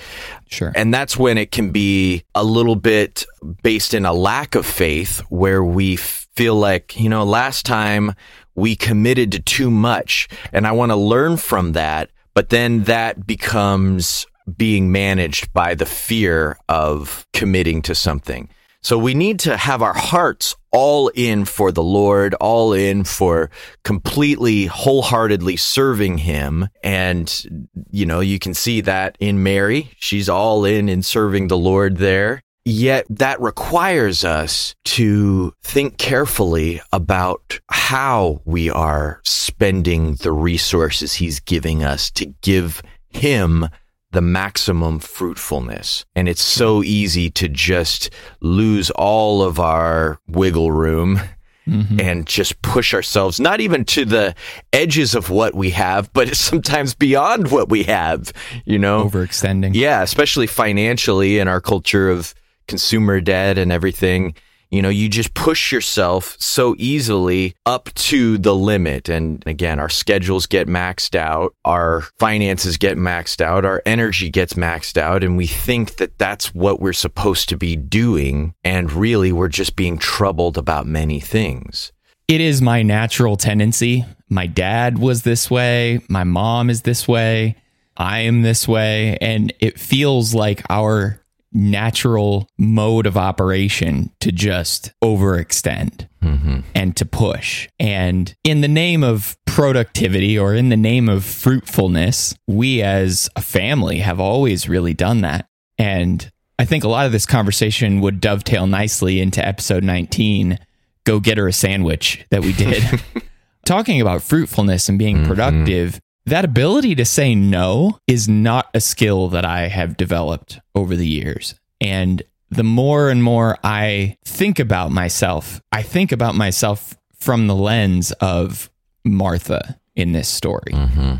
sure. 0.49 0.71
and 0.75 0.91
that's 0.93 1.15
when 1.17 1.37
it 1.37 1.51
can 1.51 1.69
be 1.71 2.23
a 2.33 2.43
little 2.43 2.75
bit 2.77 3.25
based 3.61 3.93
in 3.93 4.05
a 4.05 4.13
lack 4.13 4.55
of 4.55 4.65
faith 4.65 5.19
where 5.29 5.63
we 5.63 5.95
feel 6.35 6.55
like 6.55 6.99
you 6.99 7.09
know 7.09 7.23
last 7.23 7.65
time 7.65 8.13
we 8.55 8.75
committed 8.75 9.31
to 9.31 9.39
too 9.39 9.69
much 9.71 10.27
and 10.53 10.65
i 10.67 10.71
want 10.71 10.91
to 10.91 10.95
learn 10.95 11.37
from 11.37 11.73
that 11.73 12.09
but 12.33 12.49
then 12.49 12.83
that 12.83 13.27
becomes 13.27 14.25
being 14.57 14.91
managed 14.91 15.51
by 15.53 15.75
the 15.75 15.85
fear 15.85 16.57
of 16.67 17.25
committing 17.33 17.81
to 17.81 17.93
something 17.93 18.49
So 18.81 18.97
we 18.97 19.13
need 19.13 19.39
to 19.41 19.57
have 19.57 19.81
our 19.81 19.93
hearts 19.93 20.55
all 20.71 21.09
in 21.09 21.43
for 21.43 21.71
the 21.71 21.83
Lord, 21.83 22.33
all 22.35 22.71
in 22.71 23.03
for 23.03 23.51
completely 23.83 24.67
wholeheartedly 24.67 25.57
serving 25.57 26.19
him. 26.19 26.69
And, 26.81 27.67
you 27.91 28.05
know, 28.05 28.21
you 28.21 28.39
can 28.39 28.53
see 28.53 28.79
that 28.81 29.17
in 29.19 29.43
Mary. 29.43 29.91
She's 29.97 30.29
all 30.29 30.63
in 30.63 30.87
in 30.87 31.03
serving 31.03 31.49
the 31.49 31.57
Lord 31.57 31.97
there. 31.97 32.41
Yet 32.65 33.05
that 33.09 33.41
requires 33.41 34.23
us 34.23 34.75
to 34.85 35.53
think 35.63 35.97
carefully 35.97 36.81
about 36.91 37.59
how 37.69 38.41
we 38.45 38.69
are 38.69 39.21
spending 39.23 40.15
the 40.15 40.31
resources 40.31 41.13
he's 41.13 41.39
giving 41.39 41.83
us 41.83 42.11
to 42.11 42.27
give 42.41 42.81
him 43.09 43.67
the 44.11 44.21
maximum 44.21 44.99
fruitfulness. 44.99 46.05
And 46.15 46.27
it's 46.27 46.41
so 46.41 46.83
easy 46.83 47.29
to 47.31 47.47
just 47.47 48.09
lose 48.41 48.89
all 48.91 49.43
of 49.43 49.59
our 49.59 50.19
wiggle 50.27 50.71
room 50.71 51.19
mm-hmm. 51.67 51.99
and 51.99 52.25
just 52.25 52.61
push 52.61 52.93
ourselves, 52.93 53.39
not 53.39 53.61
even 53.61 53.85
to 53.85 54.05
the 54.05 54.35
edges 54.73 55.13
of 55.13 55.29
what 55.29 55.53
we 55.53 55.69
have, 55.71 56.11
but 56.13 56.35
sometimes 56.35 56.95
beyond 56.95 57.51
what 57.51 57.69
we 57.69 57.83
have, 57.83 58.33
you 58.65 58.79
know? 58.79 59.09
Overextending. 59.09 59.71
Yeah, 59.73 60.01
especially 60.01 60.47
financially 60.47 61.39
in 61.39 61.47
our 61.47 61.61
culture 61.61 62.09
of 62.09 62.33
consumer 62.69 63.19
debt 63.19 63.57
and 63.57 63.71
everything 63.71 64.33
you 64.71 64.83
know, 64.83 64.89
you 64.89 65.09
just 65.09 65.33
push 65.33 65.71
yourself 65.71 66.35
so 66.39 66.75
easily 66.77 67.55
up 67.65 67.91
to 67.95 68.37
the 68.37 68.53
limit. 68.53 69.09
And 69.09 69.43
again, 69.47 69.79
our 69.79 69.89
schedules 69.89 70.45
get 70.45 70.67
maxed 70.67 71.15
out, 71.15 71.55
our 71.65 72.01
finances 72.19 72.77
get 72.77 72.97
maxed 72.97 73.41
out, 73.41 73.65
our 73.65 73.81
energy 73.85 74.29
gets 74.29 74.53
maxed 74.53 74.97
out, 74.97 75.23
and 75.23 75.37
we 75.37 75.47
think 75.47 75.95
that 75.95 76.17
that's 76.19 76.53
what 76.53 76.79
we're 76.79 76.93
supposed 76.93 77.49
to 77.49 77.57
be 77.57 77.75
doing. 77.75 78.53
And 78.63 78.91
really, 78.91 79.31
we're 79.31 79.47
just 79.47 79.75
being 79.75 79.97
troubled 79.97 80.57
about 80.57 80.85
many 80.85 81.19
things. 81.19 81.91
It 82.27 82.41
is 82.41 82.61
my 82.61 82.83
natural 82.83 83.37
tendency. 83.37 84.05
My 84.29 84.45
dad 84.45 84.99
was 84.99 85.23
this 85.23 85.49
way, 85.49 86.01
my 86.09 86.23
mom 86.23 86.69
is 86.69 86.83
this 86.83 87.07
way. 87.07 87.55
I 87.97 88.19
am 88.19 88.43
this 88.43 88.67
way. 88.67 89.17
And 89.19 89.51
it 89.59 89.77
feels 89.77 90.33
like 90.33 90.63
our 90.69 91.19
natural 91.51 92.49
mode 92.57 93.05
of 93.05 93.17
operation 93.17 94.11
to 94.19 94.31
just 94.31 94.91
overextend 95.03 96.07
mm-hmm. 96.21 96.59
and 96.75 96.95
to 96.95 97.05
push. 97.05 97.67
And 97.79 98.33
in 98.43 98.61
the 98.61 98.67
name 98.67 99.03
of 99.03 99.37
productivity 99.45 100.37
or 100.37 100.53
in 100.53 100.69
the 100.69 100.77
name 100.77 101.09
of 101.09 101.25
fruitfulness, 101.25 102.35
we 102.47 102.81
as 102.81 103.29
a 103.35 103.41
family 103.41 103.99
have 103.99 104.19
always 104.19 104.69
really 104.69 104.93
done 104.93 105.21
that. 105.21 105.47
And 105.77 106.29
I 106.57 106.65
think 106.65 106.83
a 106.83 106.89
lot 106.89 107.05
of 107.05 107.11
this 107.11 107.25
conversation 107.25 108.01
would 108.01 108.19
dovetail 108.19 108.67
nicely 108.67 109.21
into 109.21 109.45
episode 109.45 109.83
19 109.83 110.59
Go 111.05 111.19
Get 111.19 111.37
Her 111.37 111.47
a 111.47 111.53
Sandwich 111.53 112.25
that 112.29 112.41
we 112.41 112.53
did. 112.53 112.83
Talking 113.65 114.01
about 114.01 114.21
fruitfulness 114.21 114.89
and 114.89 114.99
being 114.99 115.17
mm-hmm. 115.17 115.27
productive, 115.27 115.99
that 116.29 116.45
ability 116.45 116.95
to 116.95 117.05
say 117.05 117.35
no 117.35 117.99
is 118.07 118.27
not 118.27 118.69
a 118.73 118.81
skill 118.81 119.27
that 119.29 119.45
I 119.45 119.67
have 119.67 119.97
developed 119.97 120.59
over 120.75 120.95
the 120.95 121.07
years. 121.07 121.55
And 121.81 122.23
the 122.49 122.63
more 122.63 123.09
and 123.09 123.23
more 123.23 123.57
I 123.63 124.17
think 124.25 124.59
about 124.59 124.91
myself, 124.91 125.61
I 125.71 125.81
think 125.81 126.11
about 126.11 126.35
myself 126.35 126.97
from 127.19 127.47
the 127.47 127.55
lens 127.55 128.11
of 128.13 128.69
Martha 129.03 129.79
in 129.95 130.13
this 130.13 130.27
story. 130.27 130.71
Mm-hmm. 130.71 131.15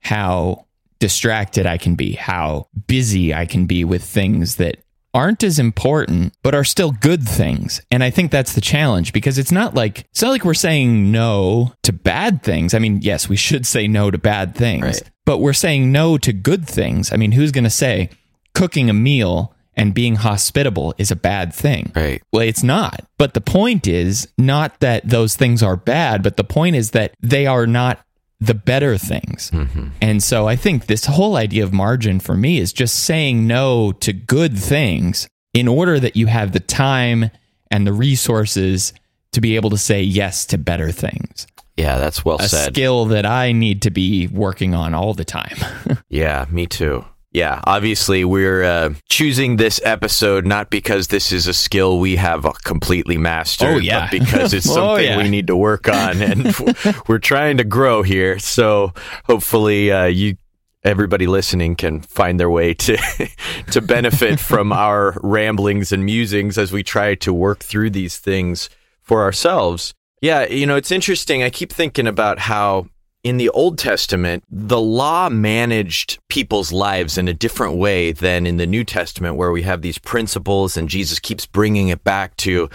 How 0.00 0.66
distracted 0.98 1.66
I 1.66 1.78
can 1.78 1.94
be, 1.94 2.12
how 2.12 2.68
busy 2.86 3.34
I 3.34 3.46
can 3.46 3.66
be 3.66 3.84
with 3.84 4.04
things 4.04 4.56
that 4.56 4.81
aren't 5.14 5.42
as 5.42 5.58
important 5.58 6.34
but 6.42 6.54
are 6.54 6.64
still 6.64 6.92
good 6.92 7.28
things. 7.28 7.80
And 7.90 8.02
I 8.02 8.10
think 8.10 8.30
that's 8.30 8.54
the 8.54 8.60
challenge 8.60 9.12
because 9.12 9.38
it's 9.38 9.52
not 9.52 9.74
like 9.74 10.00
it's 10.10 10.22
not 10.22 10.30
like 10.30 10.44
we're 10.44 10.54
saying 10.54 11.12
no 11.12 11.72
to 11.82 11.92
bad 11.92 12.42
things. 12.42 12.74
I 12.74 12.78
mean, 12.78 13.00
yes, 13.02 13.28
we 13.28 13.36
should 13.36 13.66
say 13.66 13.86
no 13.86 14.10
to 14.10 14.18
bad 14.18 14.54
things, 14.54 14.84
right. 14.84 15.10
but 15.24 15.38
we're 15.38 15.52
saying 15.52 15.92
no 15.92 16.18
to 16.18 16.32
good 16.32 16.66
things. 16.66 17.12
I 17.12 17.16
mean, 17.16 17.32
who's 17.32 17.52
going 17.52 17.64
to 17.64 17.70
say 17.70 18.10
cooking 18.54 18.90
a 18.90 18.94
meal 18.94 19.54
and 19.74 19.94
being 19.94 20.16
hospitable 20.16 20.94
is 20.98 21.10
a 21.10 21.16
bad 21.16 21.54
thing. 21.54 21.92
Right. 21.94 22.22
Well, 22.32 22.42
it's 22.42 22.62
not. 22.62 23.06
But 23.18 23.34
the 23.34 23.40
point 23.40 23.86
is 23.86 24.28
not 24.36 24.80
that 24.80 25.08
those 25.08 25.34
things 25.34 25.62
are 25.62 25.76
bad, 25.76 26.22
but 26.22 26.36
the 26.36 26.44
point 26.44 26.76
is 26.76 26.90
that 26.90 27.14
they 27.20 27.46
are 27.46 27.66
not 27.66 28.04
the 28.42 28.54
better 28.54 28.98
things. 28.98 29.50
Mm-hmm. 29.52 29.88
And 30.00 30.22
so 30.22 30.48
I 30.48 30.56
think 30.56 30.86
this 30.86 31.04
whole 31.04 31.36
idea 31.36 31.62
of 31.62 31.72
margin 31.72 32.18
for 32.18 32.36
me 32.36 32.58
is 32.58 32.72
just 32.72 32.98
saying 32.98 33.46
no 33.46 33.92
to 33.92 34.12
good 34.12 34.58
things 34.58 35.28
in 35.54 35.68
order 35.68 36.00
that 36.00 36.16
you 36.16 36.26
have 36.26 36.52
the 36.52 36.60
time 36.60 37.30
and 37.70 37.86
the 37.86 37.92
resources 37.92 38.92
to 39.32 39.40
be 39.40 39.54
able 39.54 39.70
to 39.70 39.78
say 39.78 40.02
yes 40.02 40.44
to 40.46 40.58
better 40.58 40.90
things. 40.90 41.46
Yeah, 41.76 41.98
that's 41.98 42.24
well 42.24 42.38
a 42.38 42.48
said. 42.48 42.74
skill 42.74 43.06
that 43.06 43.24
I 43.24 43.52
need 43.52 43.82
to 43.82 43.90
be 43.90 44.26
working 44.26 44.74
on 44.74 44.92
all 44.92 45.14
the 45.14 45.24
time. 45.24 45.56
yeah, 46.08 46.46
me 46.50 46.66
too. 46.66 47.04
Yeah, 47.32 47.62
obviously 47.64 48.26
we're 48.26 48.62
uh, 48.62 48.94
choosing 49.08 49.56
this 49.56 49.80
episode 49.84 50.46
not 50.46 50.68
because 50.68 51.08
this 51.08 51.32
is 51.32 51.46
a 51.46 51.54
skill 51.54 51.98
we 51.98 52.16
have 52.16 52.46
completely 52.62 53.16
mastered, 53.16 53.76
oh, 53.76 53.78
yeah. 53.78 54.00
but 54.00 54.10
because 54.10 54.52
it's 54.52 54.68
oh, 54.70 54.74
something 54.74 55.06
yeah. 55.06 55.16
we 55.16 55.30
need 55.30 55.46
to 55.46 55.56
work 55.56 55.88
on, 55.88 56.20
and 56.20 56.54
we're 57.08 57.18
trying 57.18 57.56
to 57.56 57.64
grow 57.64 58.02
here. 58.02 58.38
So 58.38 58.92
hopefully, 59.24 59.90
uh, 59.90 60.04
you 60.04 60.36
everybody 60.84 61.26
listening 61.26 61.74
can 61.74 62.00
find 62.00 62.38
their 62.38 62.50
way 62.50 62.74
to 62.74 62.98
to 63.70 63.80
benefit 63.80 64.38
from 64.38 64.70
our 64.70 65.16
ramblings 65.22 65.90
and 65.90 66.04
musings 66.04 66.58
as 66.58 66.70
we 66.70 66.82
try 66.82 67.14
to 67.14 67.32
work 67.32 67.60
through 67.60 67.90
these 67.90 68.18
things 68.18 68.68
for 69.00 69.22
ourselves. 69.22 69.94
Yeah, 70.20 70.46
you 70.46 70.66
know, 70.66 70.76
it's 70.76 70.92
interesting. 70.92 71.42
I 71.42 71.50
keep 71.50 71.72
thinking 71.72 72.06
about 72.06 72.38
how 72.38 72.88
in 73.24 73.36
the 73.36 73.48
Old 73.50 73.78
Testament, 73.78 74.44
the 74.50 74.80
law 74.80 75.28
managed 75.28 76.18
people's 76.28 76.72
lives 76.72 77.16
in 77.16 77.28
a 77.28 77.34
different 77.34 77.76
way 77.76 78.12
than 78.12 78.46
in 78.46 78.56
the 78.56 78.66
New 78.66 78.84
Testament, 78.84 79.36
where 79.36 79.52
we 79.52 79.62
have 79.62 79.82
these 79.82 79.98
principles 79.98 80.76
and 80.76 80.88
Jesus 80.88 81.18
keeps 81.18 81.46
bringing 81.46 81.88
it 81.88 82.02
back 82.02 82.36
to 82.38 82.68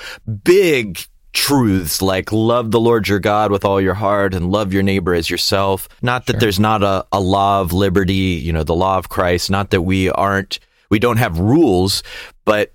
big 0.44 1.00
truths 1.34 2.02
like 2.02 2.32
love 2.32 2.72
the 2.72 2.80
Lord 2.80 3.08
your 3.08 3.20
God 3.20 3.52
with 3.52 3.66
all 3.66 3.80
your 3.82 3.94
heart 3.94 4.34
and 4.34 4.50
love 4.50 4.74
your 4.74 4.84
neighbor 4.84 5.14
as 5.14 5.30
yourself. 5.30 5.88
Not 6.02 6.26
that 6.26 6.34
sure. 6.34 6.40
there's 6.40 6.60
not 6.60 6.82
a, 6.82 7.06
a 7.12 7.20
law 7.20 7.62
of 7.62 7.74
liberty, 7.74 8.14
you 8.14 8.54
know, 8.54 8.64
the 8.64 8.74
law 8.74 8.98
of 8.98 9.10
Christ, 9.10 9.52
not 9.52 9.70
that 9.72 9.82
we 9.82 10.10
aren't, 10.10 10.60
we 10.90 10.98
don't 10.98 11.18
have 11.18 11.38
rules, 11.38 12.04
but 12.46 12.72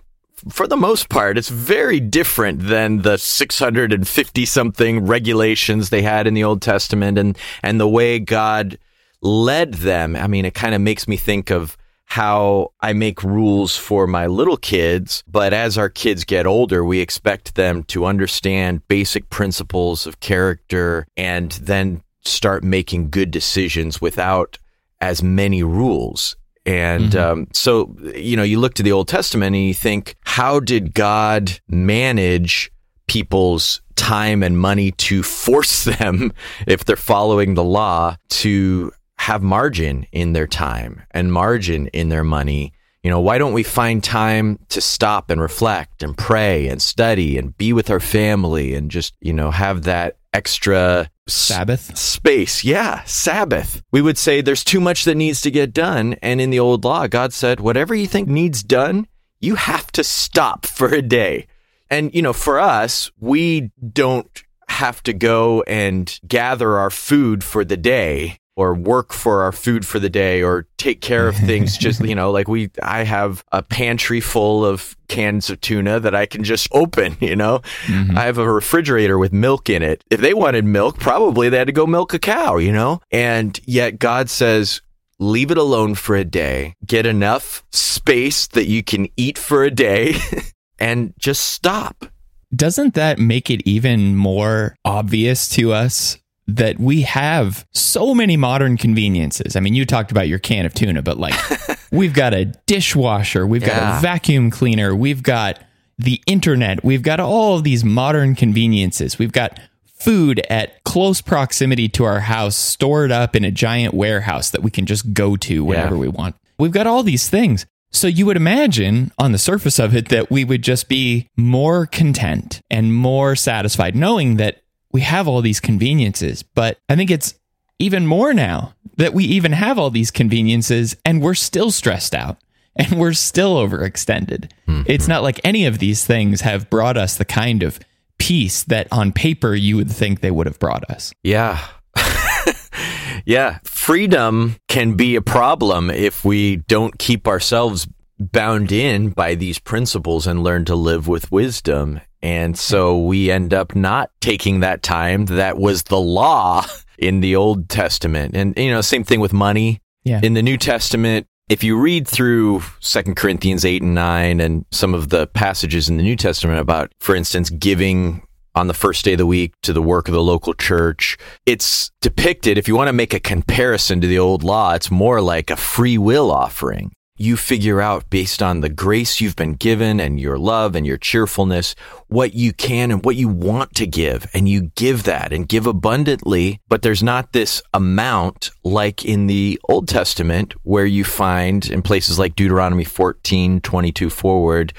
for 0.51 0.67
the 0.67 0.77
most 0.77 1.09
part, 1.09 1.39
it's 1.39 1.49
very 1.49 2.01
different 2.01 2.61
than 2.61 3.03
the 3.03 3.17
650 3.17 4.47
something 4.47 5.07
regulations 5.07 5.91
they 5.91 6.03
had 6.03 6.27
in 6.27 6.35
the 6.35 6.45
Old 6.45 6.63
Testament 6.63 7.19
and, 7.19 7.39
and 7.63 7.79
the 7.81 7.89
way 7.89 8.19
God 8.19 8.79
led 9.21 9.75
them. 9.75 10.17
I 10.17 10.27
mean, 10.27 10.45
it 10.45 10.55
kind 10.55 10.75
of 10.75 10.81
makes 10.81 11.07
me 11.07 11.17
think 11.17 11.51
of 11.51 11.77
how 12.07 12.73
I 12.81 12.93
make 12.93 13.23
rules 13.23 13.77
for 13.77 14.07
my 14.07 14.27
little 14.27 14.59
kids, 14.59 15.25
but 15.27 15.55
as 15.55 15.79
our 15.79 15.89
kids 15.89 16.25
get 16.25 16.47
older, 16.47 16.85
we 16.85 17.01
expect 17.01 17.55
them 17.55 17.85
to 17.85 18.05
understand 18.05 18.87
basic 18.87 19.31
principles 19.31 20.07
of 20.07 20.21
character 20.21 21.07
and 21.17 21.53
then 21.53 22.03
start 22.25 22.65
making 22.65 23.09
good 23.09 23.31
decisions 23.31 24.01
without 24.01 24.59
as 25.01 25.23
many 25.23 25.63
rules. 25.63 26.37
And 26.65 27.11
mm-hmm. 27.11 27.33
um, 27.33 27.49
so, 27.53 27.97
you 28.15 28.37
know, 28.37 28.43
you 28.43 28.61
look 28.61 28.75
to 28.75 28.83
the 28.83 28.93
Old 28.93 29.09
Testament 29.09 29.57
and 29.57 29.65
you 29.65 29.75
think, 29.75 30.17
how 30.25 30.61
did 30.61 30.95
God 30.95 31.61
manage 31.69 32.71
people's 33.09 33.83
time 33.97 34.43
and 34.43 34.59
money 34.59 34.93
to 34.93 35.23
force 35.23 35.85
them, 35.99 36.33
if 36.67 36.85
they're 36.85 36.97
following 36.97 37.55
the 37.55 37.65
law, 37.65 38.17
to 38.29 38.93
have 39.19 39.43
margin 39.43 40.07
in 40.13 40.33
their 40.33 40.47
time 40.47 41.03
and 41.11 41.33
margin 41.33 41.89
in 41.89 42.09
their 42.09 42.25
money? 42.25 42.73
You 43.03 43.11
know, 43.11 43.21
why 43.21 43.39
don't 43.39 43.53
we 43.53 43.65
find 43.65 44.03
time 44.03 44.61
to 44.69 44.81
stop 44.81 45.31
and 45.31 45.41
reflect 45.41 46.05
and 46.05 46.17
pray 46.17 46.69
and 46.69 46.81
study 46.81 47.37
and 47.37 47.57
be 47.57 47.73
with 47.73 47.91
our 47.91 47.99
family 47.99 48.75
and 48.75 48.93
just, 48.93 49.15
you 49.21 49.33
know, 49.33 49.51
have 49.51 49.83
that 49.83 50.19
extra 50.33 51.11
Sabbath 51.27 51.97
space. 51.97 52.65
Yeah, 52.65 53.05
Sabbath. 53.05 53.83
We 53.93 54.03
would 54.03 54.19
say 54.19 54.41
there's 54.41 54.65
too 54.65 54.81
much 54.81 55.05
that 55.05 55.15
needs 55.15 55.41
to 55.43 55.51
get 55.51 55.73
done. 55.73 56.15
And 56.23 56.41
in 56.41 56.51
the 56.51 56.61
old 56.61 56.85
law, 56.85 57.07
God 57.07 57.33
said, 57.33 57.61
whatever 57.61 57.95
you 57.95 58.07
think 58.07 58.29
needs 58.29 58.63
done, 58.63 59.07
you 59.41 59.55
have 59.55 59.91
to 59.93 60.05
stop 60.05 60.67
for 60.67 60.89
a 60.89 61.03
day. 61.03 61.47
And, 61.91 62.15
you 62.15 62.23
know, 62.23 62.33
for 62.33 62.59
us, 62.59 63.11
we 63.19 63.71
don't 63.93 64.43
have 64.69 65.03
to 65.03 65.13
go 65.13 65.63
and 65.67 66.19
gather 66.27 66.79
our 66.79 66.91
food 66.91 67.45
for 67.45 67.65
the 67.65 67.77
day 67.77 68.39
or 68.63 68.75
work 68.75 69.13
for 69.13 69.43
our 69.43 69.53
food 69.53 69.87
for 69.87 69.99
the 69.99 70.11
day 70.11 70.43
or 70.43 70.67
take 70.79 71.01
care 71.01 71.29
of 71.29 71.37
things 71.37 71.77
just 71.87 72.05
you 72.05 72.15
know 72.15 72.31
like 72.31 72.49
we 72.49 72.71
i 72.83 73.03
have 73.05 73.45
a 73.53 73.63
pantry 73.63 74.21
full 74.21 74.65
of 74.65 74.97
cans 75.09 75.51
of 75.51 75.61
tuna 75.61 76.01
that 76.01 76.15
i 76.15 76.25
can 76.25 76.45
just 76.45 76.69
open 76.73 77.17
you 77.21 77.37
know 77.37 77.61
mm-hmm. 77.87 78.17
i 78.17 78.25
have 78.25 78.39
a 78.39 78.51
refrigerator 78.51 79.19
with 79.19 79.33
milk 79.33 79.69
in 79.69 79.83
it 79.83 80.03
if 80.11 80.21
they 80.21 80.35
wanted 80.35 80.65
milk 80.65 80.99
probably 80.99 81.49
they 81.49 81.59
had 81.59 81.67
to 81.67 81.73
go 81.73 81.87
milk 81.87 82.15
a 82.15 82.19
cow 82.19 82.57
you 82.57 82.73
know 82.73 83.01
and 83.11 83.61
yet 83.65 83.99
god 83.99 84.31
says 84.31 84.81
leave 85.19 85.51
it 85.51 85.59
alone 85.59 85.95
for 85.95 86.17
a 86.17 86.25
day 86.25 86.75
get 86.87 87.07
enough 87.07 87.65
space 87.71 88.47
that 88.49 88.67
you 88.67 88.83
can 88.83 89.09
eat 89.17 89.39
for 89.39 89.63
a 89.63 89.71
day 89.71 90.15
and 90.83 91.15
just 91.19 91.45
stop. 91.45 92.07
Doesn't 92.55 92.95
that 92.95 93.19
make 93.19 93.49
it 93.49 93.63
even 93.67 94.17
more 94.17 94.75
obvious 94.85 95.49
to 95.51 95.73
us 95.73 96.19
that 96.57 96.79
we 96.79 97.03
have 97.03 97.67
so 97.73 98.15
many 98.15 98.37
modern 98.37 98.77
conveniences? 98.77 99.57
I 99.57 99.61
mean, 99.61 99.75
you 99.75 99.85
talked 99.85 100.11
about 100.11 100.29
your 100.29 100.39
can 100.39 100.67
of 100.67 100.75
tuna, 100.75 101.03
but 101.03 101.19
like 101.19 101.35
we've 101.93 102.15
got 102.15 102.35
a 102.35 102.47
dishwasher, 102.67 103.47
we've 103.47 103.65
got 103.65 103.99
a 103.99 104.01
vacuum 104.03 104.51
cleaner, 104.51 104.95
we've 104.95 105.23
got 105.23 105.59
the 105.99 106.21
internet, 106.27 106.83
we've 106.83 107.03
got 107.03 107.21
all 107.21 107.57
of 107.59 107.65
these 107.65 107.85
modern 107.85 108.35
conveniences. 108.35 109.19
We've 109.19 109.33
got 109.33 109.61
food 109.95 110.41
at 110.51 110.83
close 110.85 111.21
proximity 111.21 111.89
to 111.91 112.05
our 112.05 112.21
house 112.21 112.57
stored 112.57 113.13
up 113.13 113.37
in 113.37 113.45
a 113.45 113.53
giant 113.53 113.95
warehouse 113.95 114.51
that 114.51 114.63
we 114.63 114.71
can 114.71 114.85
just 114.85 115.13
go 115.13 115.37
to 115.37 115.65
whenever 115.65 115.95
Yeah. 115.95 116.01
we 116.01 116.09
want. 116.09 116.35
We've 116.59 116.73
got 116.73 116.87
all 116.89 117.03
these 117.05 117.29
things. 117.29 117.67
So 117.95 118.07
you 118.07 118.25
would 118.27 118.39
imagine 118.39 119.13
on 119.19 119.33
the 119.33 119.39
surface 119.39 119.79
of 119.79 119.95
it 119.95 120.09
that 120.09 120.31
we 120.31 120.45
would 120.45 120.63
just 120.63 120.89
be 120.89 121.29
more 121.37 121.85
content 121.87 122.63
and 122.71 122.93
more 122.95 123.37
satisfied 123.37 123.95
knowing 123.95 124.39
that 124.39 124.62
we 124.93 125.01
have 125.01 125.27
all 125.27 125.43
these 125.43 125.61
conveniences. 125.61 126.43
But 126.43 126.79
I 126.89 126.97
think 126.97 127.11
it's 127.11 127.35
even 127.79 128.07
more 128.07 128.33
now 128.33 128.75
that 128.97 129.15
we 129.15 129.25
even 129.25 129.53
have 129.53 129.79
all 129.79 129.91
these 129.91 130.11
conveniences 130.11 130.97
and 131.05 131.23
we're 131.23 131.35
still 131.35 131.71
stressed 131.71 132.15
out 132.15 132.39
and 132.77 132.99
we're 132.99 133.13
still 133.13 133.57
overextended. 133.57 134.51
Mm-hmm. 134.69 134.83
It's 134.87 135.09
not 135.09 135.23
like 135.23 135.41
any 135.45 135.67
of 135.67 135.79
these 135.79 136.05
things 136.05 136.43
have 136.43 136.71
brought 136.71 136.97
us 136.97 137.17
the 137.17 137.25
kind 137.25 137.63
of 137.63 137.81
peace 138.19 138.63
that 138.65 138.87
on 138.93 139.13
paper 139.13 139.55
you 139.55 139.77
would 139.77 139.91
think 139.91 140.21
they 140.21 140.31
would 140.31 140.47
have 140.47 140.59
brought 140.59 140.89
us. 140.91 141.13
Yeah. 141.23 141.59
yeah. 143.25 143.59
Freedom 143.65 144.57
can 144.69 144.95
be 144.95 145.17
a 145.17 145.23
problem 145.23 145.91
if 145.91 146.25
we 146.25 146.57
don't 146.57 146.99
keep 146.99 147.27
ourselves 147.27 147.89
bound 148.19 148.71
in 148.71 149.11
by 149.11 149.35
these 149.35 149.59
principles 149.59 150.27
and 150.27 150.45
learn 150.45 150.65
to 150.67 150.77
live 150.77 151.09
with 151.09 151.33
wisdom. 151.33 152.01
And 152.23 152.57
so 152.57 152.99
we 152.99 153.31
end 153.31 153.53
up 153.53 153.75
not 153.75 154.11
taking 154.21 154.61
that 154.61 154.83
time 154.83 155.27
that 155.27 155.59
was 155.59 155.85
the 155.85 156.01
law 156.01 156.65
in 156.99 157.21
the 157.21 157.37
Old 157.37 157.69
Testament. 157.69 158.37
And, 158.37 158.57
you 158.57 158.71
know, 158.71 158.81
same 158.81 159.05
thing 159.05 159.21
with 159.21 159.33
money. 159.33 159.81
Yeah. 160.05 160.21
In 160.23 160.35
the 160.35 160.43
New 160.43 160.57
Testament, 160.57 161.27
if 161.49 161.63
you 161.63 161.79
read 161.79 162.09
through 162.09 162.63
Second 162.81 163.17
Corinthians 163.17 163.65
8 163.65 163.83
and 163.83 163.95
9 163.95 164.41
and 164.41 164.65
some 164.71 164.95
of 164.95 165.11
the 165.11 165.27
passages 165.29 165.89
in 165.89 165.97
the 165.97 166.03
New 166.03 166.17
Testament 166.17 166.61
about, 166.61 166.93
for 167.01 167.15
instance, 167.15 167.51
giving 167.51 168.23
on 168.55 168.67
the 168.67 168.75
first 168.75 169.05
day 169.05 169.13
of 169.13 169.19
the 169.19 169.27
week 169.27 169.55
to 169.63 169.73
the 169.73 169.83
work 169.83 170.09
of 170.09 170.15
the 170.15 170.23
local 170.23 170.55
church, 170.55 171.17
it's 171.47 171.91
depicted, 172.01 172.59
if 172.59 172.69
you 172.69 172.77
want 172.77 172.89
to 172.89 172.93
make 172.93 173.15
a 173.15 173.21
comparison 173.21 174.01
to 174.01 174.07
the 174.07 174.19
old 174.19 174.43
law, 174.43 174.75
it's 174.75 174.91
more 174.91 175.21
like 175.21 175.51
a 175.51 175.57
free 175.57 175.99
will 175.99 176.31
offering. 176.31 176.93
You 177.23 177.37
figure 177.37 177.81
out 177.81 178.11
based 178.11 178.43
on 178.43 178.63
the 178.63 178.69
grace 178.69 179.21
you've 179.21 179.37
been 179.37 179.53
given 179.55 180.01
and 180.01 180.19
your 180.19 180.37
love 180.37 180.75
and 180.75 180.85
your 180.85 180.97
cheerfulness, 180.97 181.77
what 182.09 182.35
you 182.35 182.53
can 182.53 182.91
and 182.91 183.05
what 183.05 183.15
you 183.15 183.29
want 183.29 183.77
to 183.77 183.87
give. 183.87 184.27
And 184.35 184.49
you 184.49 184.73
give 184.75 185.05
that 185.05 185.33
and 185.33 185.49
give 185.49 185.69
abundantly. 185.69 186.59
But 186.67 186.83
there's 186.83 187.01
not 187.01 187.33
this 187.33 187.63
amount 187.73 188.51
like 188.65 189.05
in 189.05 189.29
the 189.29 189.61
Old 189.69 189.87
Testament 189.87 190.55
where 190.65 190.85
you 190.85 191.05
find 191.05 191.65
in 191.71 191.81
places 191.81 192.19
like 192.19 192.35
Deuteronomy 192.35 192.83
14, 192.83 193.61
22 193.61 194.11
forward, 194.11 194.73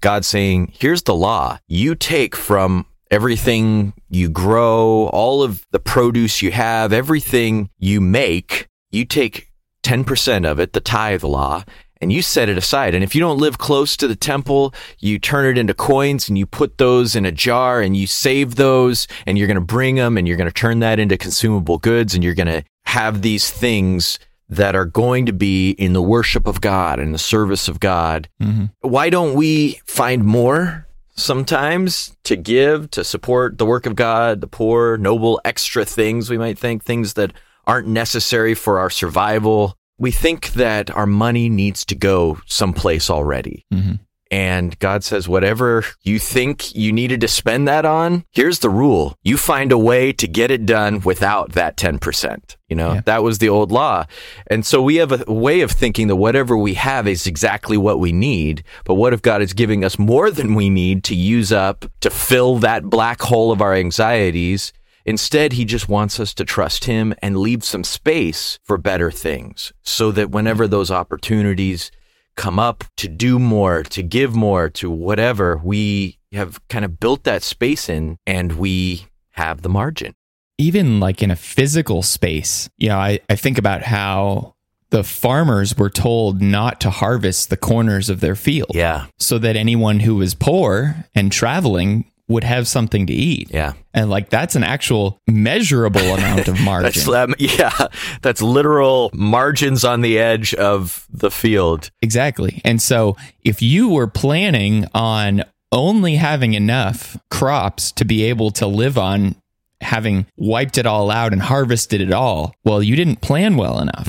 God 0.00 0.24
saying, 0.24 0.72
here's 0.78 1.02
the 1.02 1.14
law. 1.14 1.58
You 1.68 1.94
take 1.94 2.34
from 2.34 2.86
everything 3.10 3.92
you 4.08 4.30
grow, 4.30 5.10
all 5.12 5.42
of 5.42 5.66
the 5.70 5.78
produce 5.78 6.40
you 6.40 6.50
have, 6.50 6.94
everything 6.94 7.68
you 7.78 8.00
make, 8.00 8.68
you 8.90 9.04
take 9.04 9.48
10% 9.82 10.46
of 10.50 10.58
it, 10.60 10.72
the 10.72 10.80
tithe 10.80 11.24
law, 11.24 11.62
and 12.00 12.12
you 12.12 12.22
set 12.22 12.48
it 12.48 12.56
aside. 12.56 12.94
And 12.94 13.04
if 13.04 13.14
you 13.14 13.20
don't 13.20 13.38
live 13.38 13.58
close 13.58 13.96
to 13.98 14.08
the 14.08 14.16
temple, 14.16 14.74
you 14.98 15.18
turn 15.18 15.46
it 15.46 15.58
into 15.58 15.74
coins 15.74 16.28
and 16.28 16.38
you 16.38 16.46
put 16.46 16.78
those 16.78 17.14
in 17.14 17.26
a 17.26 17.32
jar 17.32 17.80
and 17.80 17.96
you 17.96 18.06
save 18.06 18.54
those 18.54 19.06
and 19.26 19.36
you're 19.36 19.46
going 19.46 19.54
to 19.56 19.60
bring 19.60 19.96
them 19.96 20.16
and 20.16 20.26
you're 20.26 20.36
going 20.36 20.48
to 20.48 20.54
turn 20.54 20.80
that 20.80 20.98
into 20.98 21.16
consumable 21.16 21.78
goods 21.78 22.14
and 22.14 22.24
you're 22.24 22.34
going 22.34 22.46
to 22.46 22.64
have 22.86 23.22
these 23.22 23.50
things 23.50 24.18
that 24.48 24.74
are 24.74 24.84
going 24.84 25.26
to 25.26 25.32
be 25.32 25.70
in 25.70 25.92
the 25.92 26.02
worship 26.02 26.46
of 26.46 26.60
God 26.60 26.98
and 26.98 27.14
the 27.14 27.18
service 27.18 27.68
of 27.68 27.78
God. 27.78 28.28
Mm-hmm. 28.42 28.66
Why 28.80 29.08
don't 29.08 29.34
we 29.34 29.80
find 29.86 30.24
more 30.24 30.88
sometimes 31.14 32.16
to 32.24 32.34
give, 32.34 32.90
to 32.90 33.04
support 33.04 33.58
the 33.58 33.66
work 33.66 33.86
of 33.86 33.94
God, 33.94 34.40
the 34.40 34.46
poor, 34.46 34.96
noble, 34.96 35.40
extra 35.44 35.84
things 35.84 36.30
we 36.30 36.38
might 36.38 36.58
think, 36.58 36.82
things 36.82 37.14
that 37.14 37.32
aren't 37.66 37.86
necessary 37.86 38.54
for 38.54 38.78
our 38.78 38.90
survival. 38.90 39.76
We 40.00 40.10
think 40.10 40.54
that 40.54 40.90
our 40.90 41.06
money 41.06 41.48
needs 41.48 41.84
to 41.84 41.94
go 41.94 42.40
someplace 42.46 43.08
already. 43.10 43.66
Mm-hmm. 43.72 43.94
And 44.32 44.78
God 44.78 45.02
says, 45.02 45.28
whatever 45.28 45.84
you 46.04 46.20
think 46.20 46.72
you 46.72 46.92
needed 46.92 47.20
to 47.22 47.26
spend 47.28 47.66
that 47.66 47.84
on, 47.84 48.24
here's 48.30 48.60
the 48.60 48.70
rule. 48.70 49.18
You 49.24 49.36
find 49.36 49.72
a 49.72 49.78
way 49.78 50.12
to 50.12 50.28
get 50.28 50.52
it 50.52 50.66
done 50.66 51.00
without 51.00 51.52
that 51.52 51.76
10%. 51.76 52.56
You 52.68 52.76
know, 52.76 52.92
Yeah. 52.92 53.00
that 53.06 53.24
was 53.24 53.38
the 53.38 53.48
old 53.48 53.72
law. 53.72 54.04
And 54.46 54.64
so 54.64 54.80
we 54.80 54.96
have 54.96 55.28
a 55.28 55.32
way 55.32 55.62
of 55.62 55.72
thinking 55.72 56.06
that 56.06 56.14
whatever 56.14 56.56
we 56.56 56.74
have 56.74 57.08
is 57.08 57.26
exactly 57.26 57.76
what 57.76 57.98
we 57.98 58.12
need. 58.12 58.62
But 58.84 58.94
what 58.94 59.12
if 59.12 59.20
God 59.20 59.42
is 59.42 59.52
giving 59.52 59.84
us 59.84 59.98
more 59.98 60.30
than 60.30 60.54
we 60.54 60.70
need 60.70 61.02
to 61.04 61.16
use 61.16 61.50
up 61.50 61.84
to 62.00 62.08
fill 62.08 62.58
that 62.60 62.84
black 62.84 63.20
hole 63.20 63.50
of 63.50 63.60
our 63.60 63.74
anxieties? 63.74 64.72
Instead, 65.04 65.54
he 65.54 65.64
just 65.64 65.88
wants 65.88 66.20
us 66.20 66.34
to 66.34 66.44
trust 66.44 66.84
him 66.84 67.14
and 67.22 67.38
leave 67.38 67.64
some 67.64 67.84
space 67.84 68.58
for 68.64 68.76
better 68.76 69.10
things 69.10 69.72
so 69.82 70.10
that 70.12 70.30
whenever 70.30 70.64
mm-hmm. 70.64 70.72
those 70.72 70.90
opportunities 70.90 71.90
come 72.36 72.58
up 72.58 72.84
to 72.96 73.08
do 73.08 73.38
more, 73.38 73.82
to 73.82 74.02
give 74.02 74.34
more, 74.34 74.68
to 74.70 74.90
whatever, 74.90 75.56
we 75.62 76.18
have 76.32 76.60
kind 76.68 76.84
of 76.84 77.00
built 77.00 77.24
that 77.24 77.42
space 77.42 77.88
in 77.88 78.16
and 78.26 78.52
we 78.52 79.06
have 79.32 79.62
the 79.62 79.68
margin. 79.68 80.14
even 80.58 81.00
like 81.00 81.22
in 81.22 81.30
a 81.30 81.36
physical 81.36 82.02
space, 82.02 82.68
you 82.76 82.88
know, 82.88 82.98
I, 82.98 83.18
I 83.30 83.36
think 83.36 83.56
about 83.56 83.82
how 83.82 84.54
the 84.90 85.02
farmers 85.02 85.76
were 85.78 85.88
told 85.88 86.42
not 86.42 86.80
to 86.82 86.90
harvest 86.90 87.48
the 87.48 87.56
corners 87.56 88.10
of 88.10 88.20
their 88.20 88.34
field 88.34 88.72
Yeah. 88.74 89.06
so 89.18 89.38
that 89.38 89.56
anyone 89.56 90.00
who 90.00 90.16
was 90.16 90.34
poor 90.34 91.06
and 91.14 91.32
traveling 91.32 92.09
would 92.30 92.44
have 92.44 92.68
something 92.68 93.06
to 93.06 93.12
eat. 93.12 93.50
Yeah. 93.52 93.72
And 93.92 94.08
like 94.08 94.30
that's 94.30 94.54
an 94.54 94.62
actual 94.62 95.20
measurable 95.26 96.00
amount 96.14 96.46
of 96.46 96.60
margin. 96.60 96.84
That's 96.84 97.08
um, 97.08 97.34
yeah, 97.38 97.88
that's 98.22 98.40
literal 98.40 99.10
margins 99.12 99.84
on 99.84 100.00
the 100.00 100.18
edge 100.18 100.54
of 100.54 101.06
the 101.12 101.30
field. 101.30 101.90
Exactly. 102.00 102.62
And 102.64 102.80
so 102.80 103.16
if 103.42 103.60
you 103.60 103.88
were 103.88 104.06
planning 104.06 104.86
on 104.94 105.42
only 105.72 106.14
having 106.16 106.54
enough 106.54 107.18
crops 107.30 107.92
to 107.92 108.04
be 108.04 108.24
able 108.24 108.52
to 108.52 108.66
live 108.66 108.96
on, 108.96 109.34
having 109.80 110.26
wiped 110.36 110.78
it 110.78 110.86
all 110.86 111.10
out 111.10 111.32
and 111.32 111.42
harvested 111.42 112.00
it 112.00 112.12
all, 112.12 112.54
well, 112.64 112.82
you 112.82 112.94
didn't 112.94 113.20
plan 113.20 113.56
well 113.56 113.80
enough. 113.80 114.08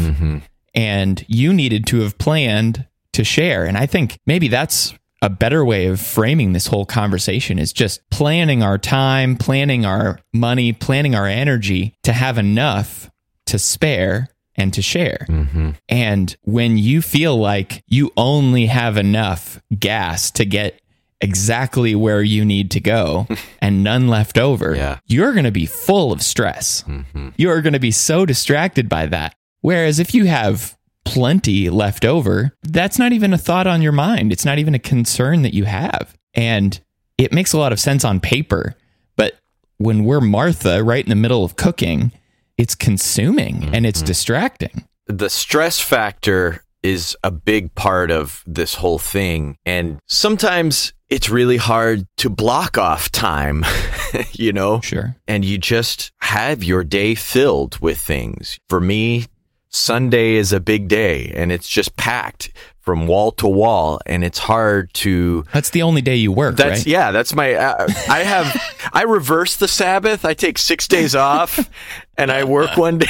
And 0.74 1.26
you 1.28 1.54
needed 1.54 1.86
to 1.88 2.02
have 2.02 2.18
planned 2.18 2.86
to 3.14 3.24
share. 3.24 3.66
And 3.66 3.78
I 3.78 3.88
think 3.88 4.20
maybe 4.26 4.48
that's 4.48 4.94
a 5.22 5.30
better 5.30 5.64
way 5.64 5.86
of 5.86 6.00
framing 6.02 6.54
this 6.54 6.68
whole 6.68 6.86
conversation 6.86 7.60
is 7.60 7.72
just 7.74 8.02
planning 8.10 8.64
our 8.64 8.78
time, 8.78 9.36
planning 9.36 9.86
our 9.86 10.20
money, 10.34 10.74
planning 10.74 11.14
our 11.16 11.28
energy 11.28 11.94
to 12.04 12.12
have 12.14 12.38
enough 12.38 13.10
to 13.46 13.60
spare 13.60 14.30
and 14.56 14.74
to 14.74 14.82
share. 14.82 15.26
Mm-hmm. 15.30 15.72
And 15.90 16.36
when 16.44 16.78
you 16.78 17.02
feel 17.02 17.38
like 17.38 17.84
you 17.88 18.12
only 18.18 18.66
have 18.66 18.98
enough 18.98 19.62
gas 19.78 20.32
to 20.32 20.46
get 20.46 20.80
exactly 21.22 21.94
where 21.94 22.22
you 22.22 22.44
need 22.44 22.72
to 22.72 22.80
go 22.80 23.28
and 23.62 23.84
none 23.84 24.08
left 24.08 24.38
over, 24.38 24.76
Yeah. 24.76 25.00
you're 25.06 25.34
going 25.34 25.46
to 25.46 25.52
be 25.52 25.66
full 25.68 26.12
of 26.12 26.22
stress. 26.24 26.84
Mm-hmm. 26.88 27.30
You're 27.38 27.62
going 27.62 27.74
to 27.74 27.80
be 27.80 27.92
so 27.92 28.26
distracted 28.26 28.90
by 28.90 29.06
that. 29.08 29.36
Whereas 29.62 30.00
if 30.00 30.16
you 30.16 30.26
have 30.26 30.76
plenty 31.06 31.70
left 31.70 32.06
over, 32.06 32.54
that's 32.64 33.00
not 33.00 33.12
even 33.12 33.34
a 33.34 33.38
thought 33.38 33.68
on 33.68 33.82
your 33.82 33.92
mind. 33.92 34.32
It's 34.32 34.46
not 34.46 34.60
even 34.60 34.76
a 34.76 34.80
concern 34.80 35.42
that 35.42 35.54
you 35.54 35.66
have. 35.66 36.16
And 36.34 36.80
it 37.18 37.32
makes 37.32 37.54
a 37.54 37.58
lot 37.58 37.72
of 37.72 37.80
sense 37.80 38.06
on 38.06 38.20
paper. 38.20 38.76
But 39.16 39.36
when 39.78 40.04
we're 40.06 40.22
Martha 40.22 40.84
right 40.84 41.04
in 41.04 41.10
the 41.10 41.16
middle 41.16 41.44
of 41.44 41.56
cooking, 41.56 42.12
it's 42.58 42.76
consuming 42.76 43.70
and 43.74 43.86
it's 43.86 44.00
mm-hmm. 44.00 44.08
distracting. 44.08 44.86
the 45.08 45.30
stress 45.30 45.80
factor 45.80 46.64
is 46.84 47.16
a 47.24 47.32
big 47.32 47.74
part 47.76 48.12
of 48.12 48.44
this 48.48 48.76
whole 48.76 49.00
thing. 49.00 49.58
And 49.66 50.00
sometimes 50.08 50.94
it's 51.10 51.30
really 51.30 51.58
hard 51.58 52.08
to 52.18 52.30
block 52.30 52.78
off 52.78 53.12
time, 53.12 53.66
you 54.32 54.54
know? 54.54 54.82
Sure. 54.82 55.16
And 55.28 55.44
you 55.44 55.58
just 55.58 56.12
have 56.22 56.64
your 56.64 56.84
day 56.84 57.16
filled 57.16 57.78
with 57.80 58.00
things. 58.00 58.60
For 58.70 58.80
me, 58.80 59.28
Sunday 59.72 60.36
is 60.36 60.52
a 60.52 60.60
big 60.60 60.88
day 60.88 61.32
and 61.36 61.52
it's 61.52 61.68
just 61.68 61.96
packed 61.96 62.52
from 62.80 63.08
wall 63.08 63.32
to 63.32 63.48
wall 63.48 64.00
and 64.06 64.24
it's 64.24 64.40
hard 64.40 64.94
to 64.96 65.46
That's 65.54 65.70
the 65.70 65.82
only 65.84 66.02
day 66.02 66.16
you 66.16 66.32
work, 66.32 66.58
that's 66.58 66.80
right? 66.80 66.88
yeah. 66.88 67.12
That's 67.12 67.34
my. 67.34 67.54
Uh, 67.54 67.88
I 68.10 68.20
have. 68.20 68.62
I 68.94 69.04
reverse 69.04 69.56
the 69.58 69.68
Sabbath. 69.68 70.26
I 70.26 70.34
take 70.34 70.58
six 70.58 70.88
days 70.88 71.16
off, 71.16 71.70
and 72.18 72.32
I 72.32 72.44
work 72.44 72.76
one 72.76 72.98
day. 72.98 73.08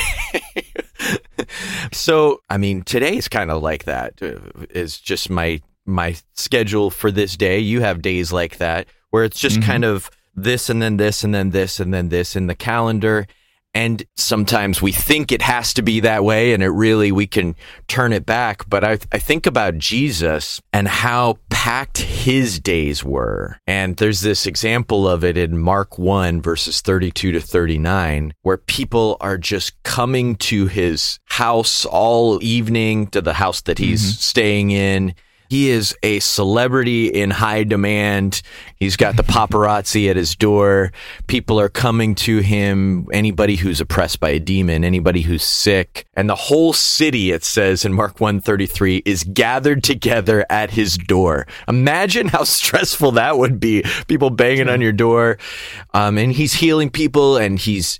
so 1.91 2.41
I 2.49 2.57
mean, 2.57 2.83
today 2.83 3.17
is 3.17 3.27
kind 3.27 3.49
of 3.49 3.61
like 3.63 3.85
that. 3.85 4.21
uh, 4.21 4.85
just 5.01 5.29
my 5.29 5.61
my 5.85 6.15
schedule 6.33 6.91
for 6.91 7.11
this 7.11 7.35
day. 7.35 7.59
You 7.59 7.81
have 7.81 8.01
days 8.01 8.31
like 8.31 8.57
that 8.57 8.87
where 9.09 9.23
it's 9.23 9.39
just 9.39 9.61
kind 9.61 9.83
of 9.83 10.09
this 10.35 10.69
and 10.69 10.81
then 10.81 10.97
this 10.97 11.23
and 11.23 11.33
then 11.33 11.49
this 11.49 11.79
and 11.79 11.93
then 11.93 12.09
this 12.09 12.35
in 12.35 12.47
the 12.47 12.55
calendar. 12.55 13.25
And 13.73 14.03
sometimes 14.17 14.81
we 14.81 14.91
think 14.91 15.31
it 15.31 15.41
has 15.41 15.73
to 15.75 15.81
be 15.81 16.01
that 16.01 16.23
way 16.23 16.53
and 16.53 16.61
it 16.61 16.69
really, 16.69 17.11
we 17.11 17.27
can 17.27 17.55
turn 17.87 18.11
it 18.11 18.25
back. 18.25 18.69
But 18.69 18.83
I, 18.83 18.99
I 19.11 19.19
think 19.19 19.45
about 19.45 19.77
Jesus 19.77 20.61
and 20.73 20.87
how 20.87 21.37
packed 21.49 21.99
his 21.99 22.59
days 22.59 23.03
were. 23.03 23.57
And 23.67 23.95
there's 23.97 24.21
this 24.21 24.45
example 24.45 25.07
of 25.07 25.23
it 25.23 25.37
in 25.37 25.57
Mark 25.57 25.97
1 25.97 26.41
verses 26.41 26.81
32 26.81 27.31
to 27.31 27.39
39, 27.39 28.33
where 28.41 28.57
people 28.57 29.17
are 29.21 29.37
just 29.37 29.81
coming 29.83 30.35
to 30.37 30.67
his 30.67 31.19
house 31.25 31.85
all 31.85 32.43
evening 32.43 33.07
to 33.07 33.21
the 33.21 33.33
house 33.33 33.61
that 33.61 33.77
he's 33.77 34.01
mm-hmm. 34.01 34.19
staying 34.19 34.71
in. 34.71 35.15
He 35.51 35.69
is 35.69 35.93
a 36.01 36.21
celebrity 36.21 37.07
in 37.07 37.29
high 37.29 37.65
demand. 37.65 38.41
He's 38.77 38.95
got 38.95 39.17
the 39.17 39.23
paparazzi 39.23 40.09
at 40.09 40.15
his 40.15 40.33
door. 40.33 40.93
People 41.27 41.59
are 41.59 41.67
coming 41.67 42.15
to 42.15 42.37
him. 42.37 43.05
Anybody 43.11 43.57
who's 43.57 43.81
oppressed 43.81 44.21
by 44.21 44.29
a 44.29 44.39
demon, 44.39 44.85
anybody 44.85 45.19
who's 45.19 45.43
sick. 45.43 46.05
And 46.13 46.29
the 46.29 46.35
whole 46.35 46.71
city, 46.71 47.31
it 47.31 47.43
says 47.43 47.83
in 47.83 47.91
Mark 47.91 48.21
133, 48.21 49.03
is 49.05 49.25
gathered 49.25 49.83
together 49.83 50.45
at 50.49 50.71
his 50.71 50.97
door. 50.97 51.47
Imagine 51.67 52.29
how 52.29 52.45
stressful 52.45 53.11
that 53.11 53.37
would 53.37 53.59
be. 53.59 53.83
People 54.07 54.29
banging 54.29 54.69
on 54.69 54.79
your 54.79 54.93
door. 54.93 55.37
Um, 55.93 56.17
and 56.17 56.31
he's 56.31 56.53
healing 56.53 56.89
people 56.89 57.35
and 57.35 57.59
he's 57.59 57.99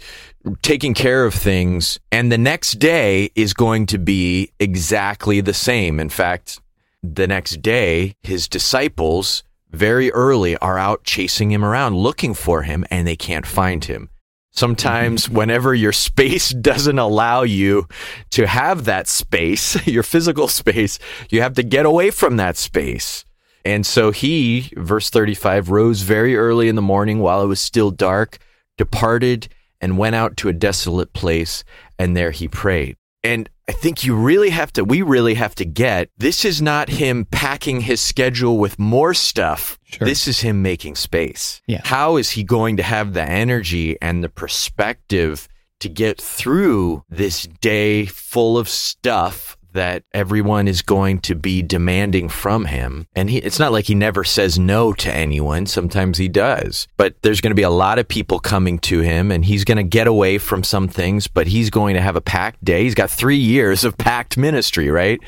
taking 0.62 0.94
care 0.94 1.26
of 1.26 1.34
things. 1.34 2.00
And 2.14 2.32
the 2.32 2.38
next 2.38 2.80
day 2.80 3.30
is 3.36 3.54
going 3.54 3.88
to 3.88 4.00
be 4.00 4.54
exactly 4.58 5.42
the 5.42 5.54
same. 5.54 6.00
In 6.00 6.08
fact, 6.08 6.61
the 7.04 7.28
next 7.28 7.62
day, 7.62 8.16
his 8.22 8.48
disciples 8.48 9.44
very 9.72 10.12
early 10.12 10.58
are 10.58 10.78
out 10.78 11.04
chasing 11.04 11.52
him 11.52 11.64
around, 11.64 11.96
looking 11.96 12.34
for 12.34 12.64
him, 12.64 12.86
and 12.92 13.08
they 13.08 13.16
can't 13.16 13.46
find 13.46 13.86
him. 13.86 14.10
Sometimes, 14.52 15.26
mm-hmm. 15.26 15.36
whenever 15.36 15.74
your 15.74 15.94
space 15.94 16.50
doesn't 16.62 17.00
allow 17.00 17.44
you 17.44 17.88
to 18.32 18.46
have 18.48 18.86
that 18.86 19.08
space, 19.08 19.88
your 19.88 20.04
physical 20.04 20.48
space, 20.48 21.00
you 21.30 21.42
have 21.42 21.54
to 21.56 21.64
get 21.64 21.86
away 21.86 22.12
from 22.12 22.38
that 22.38 22.58
space. 22.58 23.26
And 23.64 23.86
so 23.86 24.12
he, 24.12 24.72
verse 24.76 25.10
35, 25.10 25.70
rose 25.70 26.02
very 26.02 26.36
early 26.36 26.68
in 26.68 26.76
the 26.76 26.82
morning 26.82 27.20
while 27.20 27.44
it 27.44 27.48
was 27.48 27.62
still 27.62 27.92
dark, 27.92 28.40
departed, 28.78 29.48
and 29.80 29.98
went 29.98 30.16
out 30.16 30.36
to 30.38 30.50
a 30.50 30.54
desolate 30.54 31.14
place, 31.14 31.64
and 31.98 32.18
there 32.18 32.32
he 32.32 32.48
prayed. 32.48 32.98
And 33.24 33.50
I 33.72 33.74
think 33.74 34.04
you 34.04 34.18
really 34.18 34.50
have 34.50 34.74
to, 34.74 34.84
we 34.84 35.02
really 35.02 35.36
have 35.36 35.56
to 35.56 35.64
get 35.64 36.10
this 36.18 36.44
is 36.44 36.62
not 36.62 36.90
him 36.90 37.24
packing 37.24 37.80
his 37.80 38.02
schedule 38.02 38.58
with 38.58 38.78
more 38.78 39.14
stuff. 39.14 39.80
Sure. 39.86 40.06
This 40.06 40.28
is 40.28 40.42
him 40.42 40.62
making 40.62 40.96
space. 40.96 41.62
Yeah. 41.68 41.80
How 41.86 42.18
is 42.18 42.32
he 42.32 42.44
going 42.44 42.76
to 42.76 42.84
have 42.84 43.14
the 43.14 43.24
energy 43.24 43.96
and 44.02 44.22
the 44.22 44.28
perspective 44.28 45.48
to 45.80 45.88
get 45.88 46.20
through 46.20 47.06
this 47.10 47.44
day 47.62 48.08
full 48.08 48.58
of 48.58 48.68
stuff 48.68 49.56
that 49.74 50.04
everyone 50.14 50.68
is 50.68 50.82
going 50.82 51.20
to 51.20 51.36
be 51.36 51.62
demanding 51.62 52.30
from 52.30 52.66
him. 52.66 53.08
And 53.16 53.30
he, 53.30 53.38
it's 53.38 53.60
not 53.60 53.72
like 53.72 53.86
he 53.86 53.96
never 53.96 54.24
says 54.24 54.60
no 54.60 54.94
to 54.94 55.14
anyone. 55.14 55.66
Sometimes 55.66 56.18
he 56.18 56.28
does, 56.28 56.88
but 56.98 57.16
there's 57.22 57.42
going 57.42 57.52
to 57.52 57.56
be 57.56 57.62
a 57.62 57.70
lot 57.70 58.00
of 58.00 58.08
people 58.08 58.40
coming 58.40 58.80
to 58.80 59.02
him 59.02 59.32
and 59.32 59.46
he's 59.46 59.64
going 59.64 59.78
to 59.78 59.84
get 59.84 60.08
away 60.08 60.38
from 60.38 60.64
some 60.64 60.88
things, 60.88 61.28
but 61.28 61.48
he's 61.48 61.70
going 61.70 61.96
to 61.96 62.02
have 62.02 62.16
a 62.16 62.22
packed 62.22 62.64
day. 62.64 62.84
He's 62.84 62.96
got 62.96 63.10
three 63.10 63.38
years 63.38 63.84
of 63.84 63.98
packed 63.98 64.38
ministry, 64.38 64.90
right? 64.90 65.20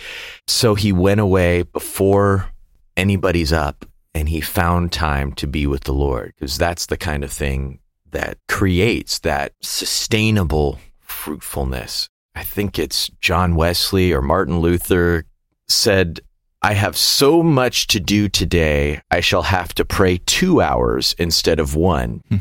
So 0.47 0.75
he 0.75 0.91
went 0.91 1.19
away 1.19 1.63
before 1.63 2.49
anybody's 2.95 3.53
up 3.53 3.85
and 4.13 4.29
he 4.29 4.41
found 4.41 4.91
time 4.91 5.33
to 5.33 5.47
be 5.47 5.65
with 5.65 5.85
the 5.85 5.93
Lord 5.93 6.33
because 6.35 6.57
that's 6.57 6.85
the 6.85 6.97
kind 6.97 7.23
of 7.23 7.31
thing 7.31 7.79
that 8.11 8.37
creates 8.47 9.19
that 9.19 9.53
sustainable 9.61 10.79
fruitfulness. 11.01 12.09
I 12.35 12.43
think 12.43 12.79
it's 12.79 13.09
John 13.19 13.55
Wesley 13.55 14.11
or 14.11 14.21
Martin 14.21 14.59
Luther 14.59 15.25
said, 15.67 16.19
I 16.65 16.75
have 16.75 16.95
so 16.95 17.43
much 17.43 17.87
to 17.87 17.99
do 17.99 18.29
today, 18.29 19.01
I 19.11 19.19
shall 19.19 19.41
have 19.41 19.73
to 19.73 19.83
pray 19.83 20.19
two 20.19 20.61
hours 20.61 21.13
instead 21.19 21.59
of 21.59 21.75
one. 21.75 22.21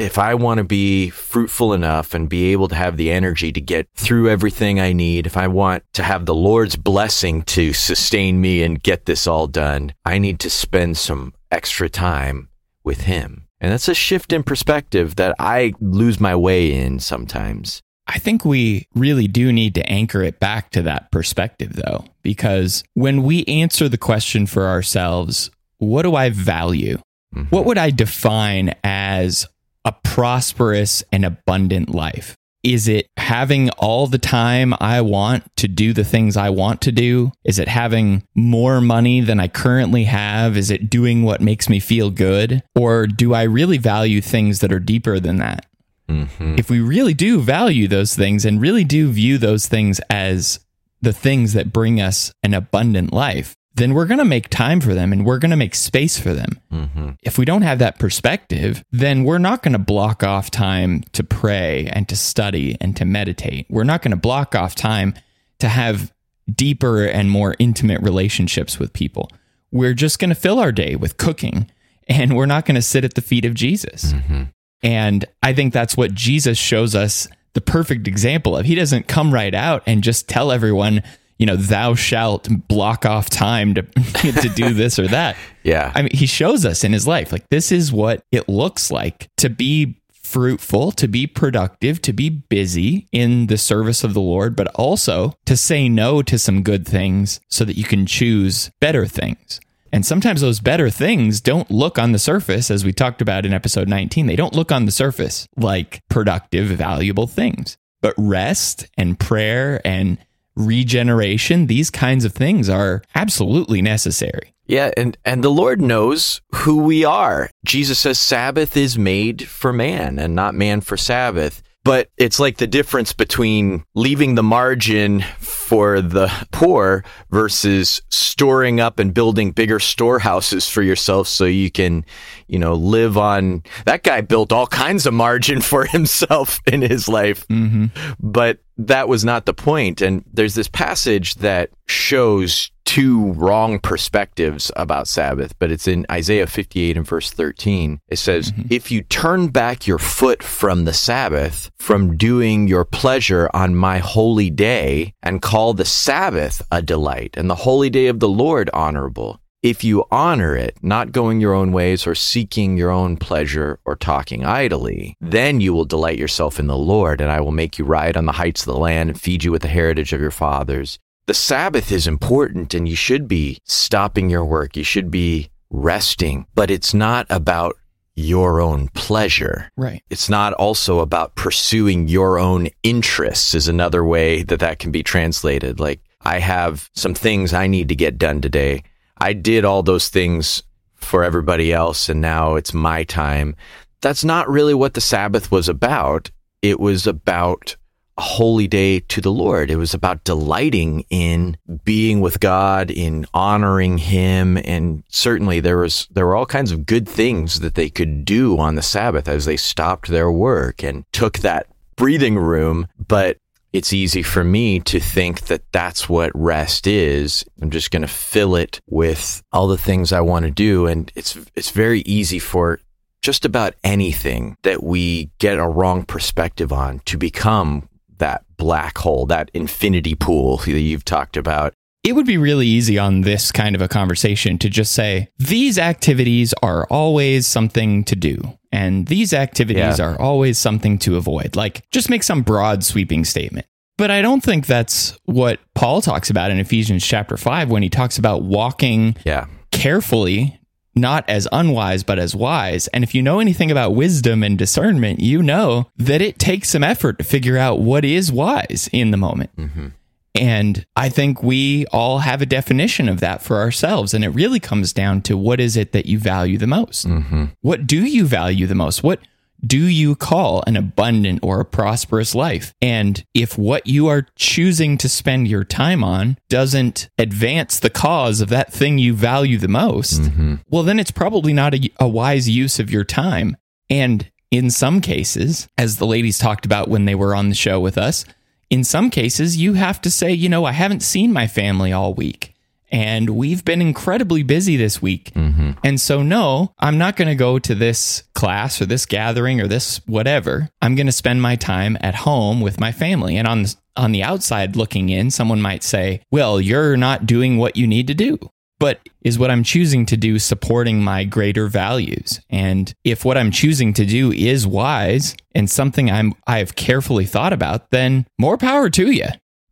if 0.00 0.16
I 0.16 0.32
want 0.34 0.56
to 0.56 0.64
be 0.64 1.10
fruitful 1.10 1.74
enough 1.74 2.14
and 2.14 2.30
be 2.30 2.52
able 2.52 2.68
to 2.68 2.74
have 2.74 2.96
the 2.96 3.10
energy 3.10 3.52
to 3.52 3.60
get 3.60 3.86
through 3.94 4.30
everything 4.30 4.80
I 4.80 4.94
need, 4.94 5.26
if 5.26 5.36
I 5.36 5.48
want 5.48 5.84
to 5.92 6.02
have 6.02 6.24
the 6.24 6.34
Lord's 6.34 6.76
blessing 6.76 7.42
to 7.42 7.74
sustain 7.74 8.40
me 8.40 8.62
and 8.62 8.82
get 8.82 9.04
this 9.04 9.26
all 9.26 9.46
done, 9.46 9.92
I 10.02 10.16
need 10.16 10.40
to 10.40 10.50
spend 10.50 10.96
some 10.96 11.34
extra 11.50 11.90
time 11.90 12.48
with 12.84 13.02
Him. 13.02 13.48
And 13.60 13.70
that's 13.70 13.88
a 13.88 13.94
shift 13.94 14.32
in 14.32 14.44
perspective 14.44 15.16
that 15.16 15.34
I 15.38 15.74
lose 15.78 16.18
my 16.18 16.34
way 16.34 16.72
in 16.72 17.00
sometimes. 17.00 17.82
I 18.08 18.18
think 18.18 18.44
we 18.44 18.86
really 18.94 19.28
do 19.28 19.52
need 19.52 19.74
to 19.74 19.86
anchor 19.86 20.22
it 20.22 20.40
back 20.40 20.70
to 20.70 20.82
that 20.82 21.12
perspective, 21.12 21.74
though, 21.74 22.06
because 22.22 22.82
when 22.94 23.22
we 23.22 23.44
answer 23.44 23.88
the 23.88 23.98
question 23.98 24.46
for 24.46 24.66
ourselves, 24.66 25.50
what 25.76 26.02
do 26.02 26.16
I 26.16 26.30
value? 26.30 26.98
Mm-hmm. 27.34 27.54
What 27.54 27.66
would 27.66 27.76
I 27.76 27.90
define 27.90 28.74
as 28.82 29.46
a 29.84 29.92
prosperous 29.92 31.04
and 31.12 31.24
abundant 31.24 31.90
life? 31.90 32.34
Is 32.64 32.88
it 32.88 33.06
having 33.16 33.70
all 33.70 34.08
the 34.08 34.18
time 34.18 34.74
I 34.80 35.00
want 35.00 35.44
to 35.58 35.68
do 35.68 35.92
the 35.92 36.02
things 36.02 36.36
I 36.36 36.50
want 36.50 36.80
to 36.82 36.92
do? 36.92 37.30
Is 37.44 37.58
it 37.58 37.68
having 37.68 38.24
more 38.34 38.80
money 38.80 39.20
than 39.20 39.38
I 39.38 39.46
currently 39.46 40.04
have? 40.04 40.56
Is 40.56 40.70
it 40.70 40.90
doing 40.90 41.22
what 41.22 41.40
makes 41.40 41.68
me 41.68 41.78
feel 41.78 42.10
good? 42.10 42.62
Or 42.74 43.06
do 43.06 43.32
I 43.32 43.44
really 43.44 43.78
value 43.78 44.20
things 44.20 44.58
that 44.60 44.72
are 44.72 44.80
deeper 44.80 45.20
than 45.20 45.36
that? 45.36 45.66
Mm-hmm. 46.08 46.56
if 46.58 46.70
we 46.70 46.80
really 46.80 47.14
do 47.14 47.40
value 47.40 47.86
those 47.86 48.14
things 48.14 48.44
and 48.44 48.60
really 48.60 48.84
do 48.84 49.10
view 49.10 49.36
those 49.36 49.66
things 49.66 50.00
as 50.08 50.60
the 51.02 51.12
things 51.12 51.52
that 51.52 51.72
bring 51.72 52.00
us 52.00 52.32
an 52.42 52.54
abundant 52.54 53.12
life, 53.12 53.56
then 53.78 53.94
we're 53.94 54.06
going 54.06 54.18
to 54.18 54.24
make 54.24 54.48
time 54.48 54.80
for 54.80 54.92
them 54.94 55.12
and 55.12 55.24
we're 55.24 55.38
going 55.38 55.50
to 55.50 55.56
make 55.56 55.74
space 55.74 56.18
for 56.18 56.34
them. 56.34 56.60
Mm-hmm. 56.72 57.10
If 57.22 57.38
we 57.38 57.44
don't 57.44 57.62
have 57.62 57.78
that 57.78 57.98
perspective, 57.98 58.84
then 58.90 59.24
we're 59.24 59.38
not 59.38 59.62
going 59.62 59.72
to 59.72 59.78
block 59.78 60.22
off 60.24 60.50
time 60.50 61.04
to 61.12 61.22
pray 61.22 61.88
and 61.92 62.08
to 62.08 62.16
study 62.16 62.76
and 62.80 62.96
to 62.96 63.04
meditate. 63.04 63.66
We're 63.70 63.84
not 63.84 64.02
going 64.02 64.10
to 64.10 64.16
block 64.16 64.54
off 64.54 64.74
time 64.74 65.14
to 65.60 65.68
have 65.68 66.12
deeper 66.52 67.04
and 67.04 67.30
more 67.30 67.54
intimate 67.58 68.02
relationships 68.02 68.78
with 68.78 68.92
people. 68.92 69.30
We're 69.70 69.94
just 69.94 70.18
going 70.18 70.30
to 70.30 70.34
fill 70.34 70.58
our 70.58 70.72
day 70.72 70.96
with 70.96 71.16
cooking 71.16 71.70
and 72.08 72.36
we're 72.36 72.46
not 72.46 72.64
going 72.64 72.74
to 72.74 72.82
sit 72.82 73.04
at 73.04 73.14
the 73.14 73.20
feet 73.20 73.44
of 73.44 73.54
Jesus. 73.54 74.12
Mm-hmm. 74.12 74.44
And 74.82 75.24
I 75.42 75.52
think 75.52 75.72
that's 75.72 75.96
what 75.96 76.14
Jesus 76.14 76.58
shows 76.58 76.94
us 76.94 77.28
the 77.54 77.60
perfect 77.60 78.06
example 78.06 78.56
of. 78.56 78.66
He 78.66 78.74
doesn't 78.74 79.08
come 79.08 79.32
right 79.32 79.54
out 79.54 79.82
and 79.86 80.02
just 80.02 80.28
tell 80.28 80.52
everyone, 80.52 81.02
you 81.38 81.46
know, 81.46 81.56
thou 81.56 81.94
shalt 81.94 82.48
block 82.68 83.04
off 83.04 83.30
time 83.30 83.74
to, 83.74 83.82
to 84.32 84.48
do 84.54 84.72
this 84.72 84.98
or 84.98 85.08
that. 85.08 85.36
Yeah. 85.62 85.92
I 85.94 86.02
mean, 86.02 86.12
he 86.12 86.26
shows 86.26 86.64
us 86.64 86.84
in 86.84 86.92
his 86.92 87.06
life, 87.06 87.32
like, 87.32 87.48
this 87.48 87.72
is 87.72 87.92
what 87.92 88.22
it 88.30 88.48
looks 88.48 88.90
like 88.90 89.28
to 89.38 89.48
be 89.48 89.96
fruitful, 90.12 90.92
to 90.92 91.08
be 91.08 91.26
productive, 91.26 92.02
to 92.02 92.12
be 92.12 92.28
busy 92.28 93.08
in 93.12 93.46
the 93.46 93.56
service 93.56 94.04
of 94.04 94.12
the 94.12 94.20
Lord, 94.20 94.54
but 94.54 94.66
also 94.74 95.34
to 95.46 95.56
say 95.56 95.88
no 95.88 96.22
to 96.22 96.38
some 96.38 96.62
good 96.62 96.86
things 96.86 97.40
so 97.48 97.64
that 97.64 97.78
you 97.78 97.84
can 97.84 98.04
choose 98.04 98.70
better 98.78 99.06
things. 99.06 99.58
And 99.92 100.04
sometimes 100.04 100.40
those 100.40 100.60
better 100.60 100.90
things 100.90 101.40
don't 101.40 101.70
look 101.70 101.98
on 101.98 102.12
the 102.12 102.18
surface, 102.18 102.70
as 102.70 102.84
we 102.84 102.92
talked 102.92 103.22
about 103.22 103.46
in 103.46 103.52
episode 103.52 103.88
19, 103.88 104.26
they 104.26 104.36
don't 104.36 104.54
look 104.54 104.70
on 104.70 104.84
the 104.84 104.92
surface 104.92 105.46
like 105.56 106.02
productive, 106.08 106.66
valuable 106.68 107.26
things. 107.26 107.76
But 108.00 108.14
rest 108.16 108.86
and 108.96 109.18
prayer 109.18 109.80
and 109.84 110.18
regeneration, 110.54 111.66
these 111.66 111.90
kinds 111.90 112.24
of 112.24 112.32
things 112.32 112.68
are 112.68 113.02
absolutely 113.14 113.82
necessary. 113.82 114.54
Yeah, 114.66 114.90
and 114.98 115.16
and 115.24 115.42
the 115.42 115.50
Lord 115.50 115.80
knows 115.80 116.42
who 116.54 116.82
we 116.82 117.02
are. 117.02 117.48
Jesus 117.64 117.98
says 117.98 118.18
Sabbath 118.18 118.76
is 118.76 118.98
made 118.98 119.48
for 119.48 119.72
man 119.72 120.18
and 120.18 120.34
not 120.34 120.54
man 120.54 120.82
for 120.82 120.98
Sabbath. 120.98 121.62
But 121.88 122.10
it's 122.18 122.38
like 122.38 122.58
the 122.58 122.66
difference 122.66 123.14
between 123.14 123.82
leaving 123.94 124.34
the 124.34 124.42
margin 124.42 125.24
for 125.38 126.02
the 126.02 126.30
poor 126.52 127.02
versus 127.30 128.02
storing 128.10 128.78
up 128.78 128.98
and 128.98 129.14
building 129.14 129.52
bigger 129.52 129.80
storehouses 129.80 130.68
for 130.68 130.82
yourself 130.82 131.28
so 131.28 131.46
you 131.46 131.70
can, 131.70 132.04
you 132.46 132.58
know, 132.58 132.74
live 132.74 133.16
on. 133.16 133.62
That 133.86 134.02
guy 134.02 134.20
built 134.20 134.52
all 134.52 134.66
kinds 134.66 135.06
of 135.06 135.14
margin 135.14 135.60
for 135.62 135.86
himself 135.86 136.60
in 136.66 136.82
his 136.82 137.08
life. 137.08 137.48
Mm-hmm. 137.48 137.86
But 138.20 138.58
that 138.76 139.08
was 139.08 139.24
not 139.24 139.46
the 139.46 139.54
point. 139.54 140.02
And 140.02 140.22
there's 140.30 140.54
this 140.54 140.68
passage 140.68 141.36
that 141.36 141.70
shows 141.86 142.70
two 142.88 143.32
wrong 143.34 143.78
perspectives 143.78 144.72
about 144.74 145.06
Sabbath, 145.06 145.54
but 145.58 145.70
it's 145.70 145.86
in 145.86 146.06
Isaiah 146.10 146.46
58 146.46 146.96
and 146.96 147.06
verse 147.06 147.30
13. 147.30 148.00
It 148.08 148.16
says, 148.16 148.50
mm-hmm. 148.50 148.62
If 148.70 148.90
you 148.90 149.02
turn 149.02 149.48
back 149.48 149.86
your 149.86 149.98
foot 149.98 150.42
from 150.42 150.86
the 150.86 150.94
Sabbath, 150.94 151.70
from 151.78 152.16
doing 152.16 152.66
your 152.66 152.86
pleasure 152.86 153.50
on 153.52 153.74
my 153.74 153.98
holy 153.98 154.48
day, 154.48 155.12
and 155.22 155.42
call 155.42 155.74
the 155.74 155.84
Sabbath 155.84 156.62
a 156.72 156.80
delight, 156.80 157.34
and 157.36 157.50
the 157.50 157.56
holy 157.56 157.90
day 157.90 158.06
of 158.06 158.20
the 158.20 158.28
Lord 158.28 158.70
honorable, 158.72 159.38
if 159.62 159.84
you 159.84 160.06
honor 160.10 160.56
it, 160.56 160.78
not 160.80 161.12
going 161.12 161.42
your 161.42 161.52
own 161.52 161.72
ways 161.72 162.06
or 162.06 162.14
seeking 162.14 162.78
your 162.78 162.90
own 162.90 163.18
pleasure 163.18 163.80
or 163.84 163.96
talking 163.96 164.46
idly, 164.46 165.14
then 165.20 165.60
you 165.60 165.74
will 165.74 165.84
delight 165.84 166.18
yourself 166.18 166.58
in 166.58 166.68
the 166.68 166.76
Lord, 166.78 167.20
and 167.20 167.30
I 167.30 167.42
will 167.42 167.52
make 167.52 167.78
you 167.78 167.84
ride 167.84 168.16
on 168.16 168.24
the 168.24 168.32
heights 168.32 168.62
of 168.62 168.72
the 168.72 168.80
land 168.80 169.10
and 169.10 169.20
feed 169.20 169.44
you 169.44 169.52
with 169.52 169.60
the 169.60 169.68
heritage 169.68 170.14
of 170.14 170.22
your 170.22 170.30
fathers. 170.30 170.98
The 171.28 171.34
Sabbath 171.34 171.92
is 171.92 172.06
important, 172.06 172.72
and 172.72 172.88
you 172.88 172.96
should 172.96 173.28
be 173.28 173.58
stopping 173.64 174.30
your 174.30 174.46
work. 174.46 174.78
You 174.78 174.82
should 174.82 175.10
be 175.10 175.50
resting, 175.68 176.46
but 176.54 176.70
it's 176.70 176.94
not 176.94 177.26
about 177.28 177.76
your 178.14 178.62
own 178.62 178.88
pleasure. 178.94 179.70
Right. 179.76 180.02
It's 180.08 180.30
not 180.30 180.54
also 180.54 181.00
about 181.00 181.34
pursuing 181.34 182.08
your 182.08 182.38
own 182.38 182.68
interests, 182.82 183.54
is 183.54 183.68
another 183.68 184.02
way 184.02 184.42
that 184.44 184.60
that 184.60 184.78
can 184.78 184.90
be 184.90 185.02
translated. 185.02 185.78
Like, 185.78 186.00
I 186.22 186.38
have 186.38 186.88
some 186.94 187.12
things 187.12 187.52
I 187.52 187.66
need 187.66 187.90
to 187.90 187.94
get 187.94 188.16
done 188.16 188.40
today. 188.40 188.82
I 189.18 189.34
did 189.34 189.66
all 189.66 189.82
those 189.82 190.08
things 190.08 190.62
for 190.94 191.24
everybody 191.24 191.74
else, 191.74 192.08
and 192.08 192.22
now 192.22 192.54
it's 192.54 192.72
my 192.72 193.04
time. 193.04 193.54
That's 194.00 194.24
not 194.24 194.48
really 194.48 194.72
what 194.72 194.94
the 194.94 195.02
Sabbath 195.02 195.52
was 195.52 195.68
about. 195.68 196.30
It 196.62 196.80
was 196.80 197.06
about 197.06 197.76
holy 198.20 198.66
day 198.66 199.00
to 199.00 199.20
the 199.20 199.32
Lord. 199.32 199.70
It 199.70 199.76
was 199.76 199.94
about 199.94 200.24
delighting 200.24 201.04
in 201.10 201.56
being 201.84 202.20
with 202.20 202.40
God, 202.40 202.90
in 202.90 203.26
honoring 203.32 203.98
Him, 203.98 204.58
and 204.58 205.04
certainly 205.08 205.60
there 205.60 205.78
was 205.78 206.08
there 206.10 206.26
were 206.26 206.36
all 206.36 206.46
kinds 206.46 206.72
of 206.72 206.86
good 206.86 207.08
things 207.08 207.60
that 207.60 207.74
they 207.74 207.88
could 207.88 208.24
do 208.24 208.58
on 208.58 208.74
the 208.74 208.82
Sabbath 208.82 209.28
as 209.28 209.44
they 209.44 209.56
stopped 209.56 210.08
their 210.08 210.30
work 210.30 210.82
and 210.82 211.04
took 211.12 211.38
that 211.38 211.66
breathing 211.96 212.36
room. 212.36 212.86
But 213.06 213.38
it's 213.72 213.92
easy 213.92 214.22
for 214.22 214.42
me 214.42 214.80
to 214.80 214.98
think 214.98 215.42
that 215.42 215.62
that's 215.72 216.08
what 216.08 216.32
rest 216.34 216.86
is. 216.86 217.44
I'm 217.60 217.70
just 217.70 217.90
going 217.90 218.02
to 218.02 218.08
fill 218.08 218.56
it 218.56 218.80
with 218.88 219.42
all 219.52 219.68
the 219.68 219.78
things 219.78 220.12
I 220.12 220.20
want 220.20 220.44
to 220.44 220.50
do, 220.50 220.86
and 220.86 221.12
it's 221.14 221.36
it's 221.54 221.70
very 221.70 222.00
easy 222.00 222.38
for 222.38 222.80
just 223.20 223.44
about 223.44 223.74
anything 223.82 224.56
that 224.62 224.82
we 224.82 225.30
get 225.38 225.58
a 225.58 225.66
wrong 225.66 226.04
perspective 226.04 226.72
on 226.72 227.00
to 227.00 227.18
become 227.18 227.87
that 228.18 228.44
black 228.56 228.98
hole, 228.98 229.26
that 229.26 229.50
infinity 229.54 230.14
pool 230.14 230.58
that 230.58 230.70
you've 230.80 231.04
talked 231.04 231.36
about. 231.36 231.72
It 232.04 232.12
would 232.14 232.26
be 232.26 232.38
really 232.38 232.66
easy 232.66 232.98
on 232.98 233.22
this 233.22 233.50
kind 233.52 233.74
of 233.74 233.82
a 233.82 233.88
conversation 233.88 234.56
to 234.58 234.68
just 234.70 234.92
say, 234.92 235.28
these 235.38 235.78
activities 235.78 236.54
are 236.62 236.86
always 236.90 237.46
something 237.46 238.04
to 238.04 238.16
do. 238.16 238.40
And 238.70 239.06
these 239.08 239.32
activities 239.34 239.98
Yeah. 239.98 240.04
are 240.04 240.20
always 240.20 240.58
something 240.58 240.98
to 241.00 241.16
avoid. 241.16 241.56
Like, 241.56 241.82
just 241.90 242.08
make 242.08 242.22
some 242.22 242.42
broad 242.42 242.84
sweeping 242.84 243.24
statement. 243.24 243.66
But 243.96 244.10
I 244.12 244.22
don't 244.22 244.42
think 244.44 244.66
that's 244.66 245.18
what 245.24 245.58
Paul 245.74 246.00
talks 246.00 246.30
about 246.30 246.50
in 246.52 246.58
Ephesians 246.60 247.04
chapter 247.04 247.36
5 247.36 247.68
when 247.68 247.82
he 247.82 247.88
talks 247.88 248.16
about 248.16 248.42
walking 248.42 249.16
Yeah. 249.26 249.46
carefully, 249.72 250.57
not 250.98 251.28
as 251.28 251.48
unwise, 251.52 252.02
but 252.02 252.18
as 252.18 252.34
wise. 252.34 252.88
And 252.88 253.04
if 253.04 253.14
you 253.14 253.22
know 253.22 253.40
anything 253.40 253.70
about 253.70 253.94
wisdom 253.94 254.42
and 254.42 254.58
discernment, 254.58 255.20
you 255.20 255.42
know 255.42 255.88
that 255.96 256.20
it 256.20 256.38
takes 256.38 256.68
some 256.70 256.84
effort 256.84 257.18
to 257.18 257.24
figure 257.24 257.56
out 257.56 257.80
what 257.80 258.04
is 258.04 258.30
wise 258.30 258.88
in 258.92 259.10
the 259.10 259.16
moment. 259.16 259.54
Mm-hmm. 259.56 259.88
And 260.34 260.86
I 260.94 261.08
think 261.08 261.42
we 261.42 261.86
all 261.86 262.18
have 262.18 262.40
a 262.40 262.46
definition 262.46 263.08
of 263.08 263.20
that 263.20 263.42
for 263.42 263.58
ourselves. 263.58 264.14
And 264.14 264.24
it 264.24 264.28
really 264.28 264.60
comes 264.60 264.92
down 264.92 265.22
to 265.22 265.36
what 265.36 265.58
is 265.58 265.76
it 265.76 265.92
that 265.92 266.06
you 266.06 266.18
value 266.18 266.58
the 266.58 266.66
most? 266.66 267.06
Mm-hmm. 267.06 267.46
What 267.62 267.86
do 267.86 268.04
you 268.04 268.24
value 268.24 268.66
the 268.66 268.74
most? 268.74 269.02
What 269.02 269.20
do 269.64 269.86
you 269.86 270.14
call 270.14 270.62
an 270.66 270.76
abundant 270.76 271.40
or 271.42 271.60
a 271.60 271.64
prosperous 271.64 272.34
life? 272.34 272.74
And 272.80 273.24
if 273.34 273.58
what 273.58 273.86
you 273.86 274.06
are 274.08 274.26
choosing 274.36 274.98
to 274.98 275.08
spend 275.08 275.48
your 275.48 275.64
time 275.64 276.04
on 276.04 276.38
doesn't 276.48 277.08
advance 277.18 277.80
the 277.80 277.90
cause 277.90 278.40
of 278.40 278.48
that 278.50 278.72
thing 278.72 278.98
you 278.98 279.14
value 279.14 279.58
the 279.58 279.68
most, 279.68 280.22
mm-hmm. 280.22 280.56
well, 280.68 280.82
then 280.82 281.00
it's 281.00 281.10
probably 281.10 281.52
not 281.52 281.74
a, 281.74 281.90
a 281.98 282.08
wise 282.08 282.48
use 282.48 282.78
of 282.78 282.90
your 282.90 283.04
time. 283.04 283.56
And 283.90 284.30
in 284.50 284.70
some 284.70 285.00
cases, 285.00 285.68
as 285.76 285.96
the 285.96 286.06
ladies 286.06 286.38
talked 286.38 286.64
about 286.64 286.88
when 286.88 287.04
they 287.04 287.14
were 287.14 287.34
on 287.34 287.48
the 287.48 287.54
show 287.54 287.80
with 287.80 287.98
us, 287.98 288.24
in 288.70 288.84
some 288.84 289.10
cases, 289.10 289.56
you 289.56 289.74
have 289.74 290.00
to 290.02 290.10
say, 290.10 290.32
you 290.32 290.48
know, 290.48 290.64
I 290.64 290.72
haven't 290.72 291.02
seen 291.02 291.32
my 291.32 291.46
family 291.46 291.92
all 291.92 292.14
week. 292.14 292.54
And 292.90 293.30
we've 293.30 293.64
been 293.64 293.82
incredibly 293.82 294.42
busy 294.42 294.76
this 294.76 295.02
week. 295.02 295.32
Mm-hmm. 295.34 295.72
And 295.84 296.00
so, 296.00 296.22
no, 296.22 296.72
I'm 296.78 296.98
not 296.98 297.16
going 297.16 297.28
to 297.28 297.34
go 297.34 297.58
to 297.58 297.74
this 297.74 298.22
class 298.34 298.80
or 298.80 298.86
this 298.86 299.06
gathering 299.06 299.60
or 299.60 299.66
this 299.66 300.00
whatever. 300.06 300.70
I'm 300.80 300.94
going 300.94 301.06
to 301.06 301.12
spend 301.12 301.42
my 301.42 301.56
time 301.56 301.98
at 302.00 302.14
home 302.14 302.60
with 302.60 302.80
my 302.80 302.92
family. 302.92 303.36
And 303.36 303.46
on, 303.46 303.66
on 303.96 304.12
the 304.12 304.22
outside 304.22 304.76
looking 304.76 305.10
in, 305.10 305.30
someone 305.30 305.60
might 305.60 305.82
say, 305.82 306.22
well, 306.30 306.60
you're 306.60 306.96
not 306.96 307.26
doing 307.26 307.58
what 307.58 307.76
you 307.76 307.86
need 307.86 308.06
to 308.06 308.14
do. 308.14 308.38
But 308.80 309.00
is 309.22 309.38
what 309.38 309.50
I'm 309.50 309.64
choosing 309.64 310.06
to 310.06 310.16
do 310.16 310.38
supporting 310.38 311.02
my 311.02 311.24
greater 311.24 311.66
values? 311.66 312.40
And 312.48 312.94
if 313.02 313.24
what 313.24 313.36
I'm 313.36 313.50
choosing 313.50 313.92
to 313.94 314.06
do 314.06 314.30
is 314.30 314.66
wise 314.66 315.34
and 315.52 315.68
something 315.68 316.10
I'm 316.10 316.34
I've 316.46 316.76
carefully 316.76 317.26
thought 317.26 317.52
about, 317.52 317.90
then 317.90 318.26
more 318.38 318.56
power 318.56 318.88
to 318.90 319.10
you. 319.10 319.26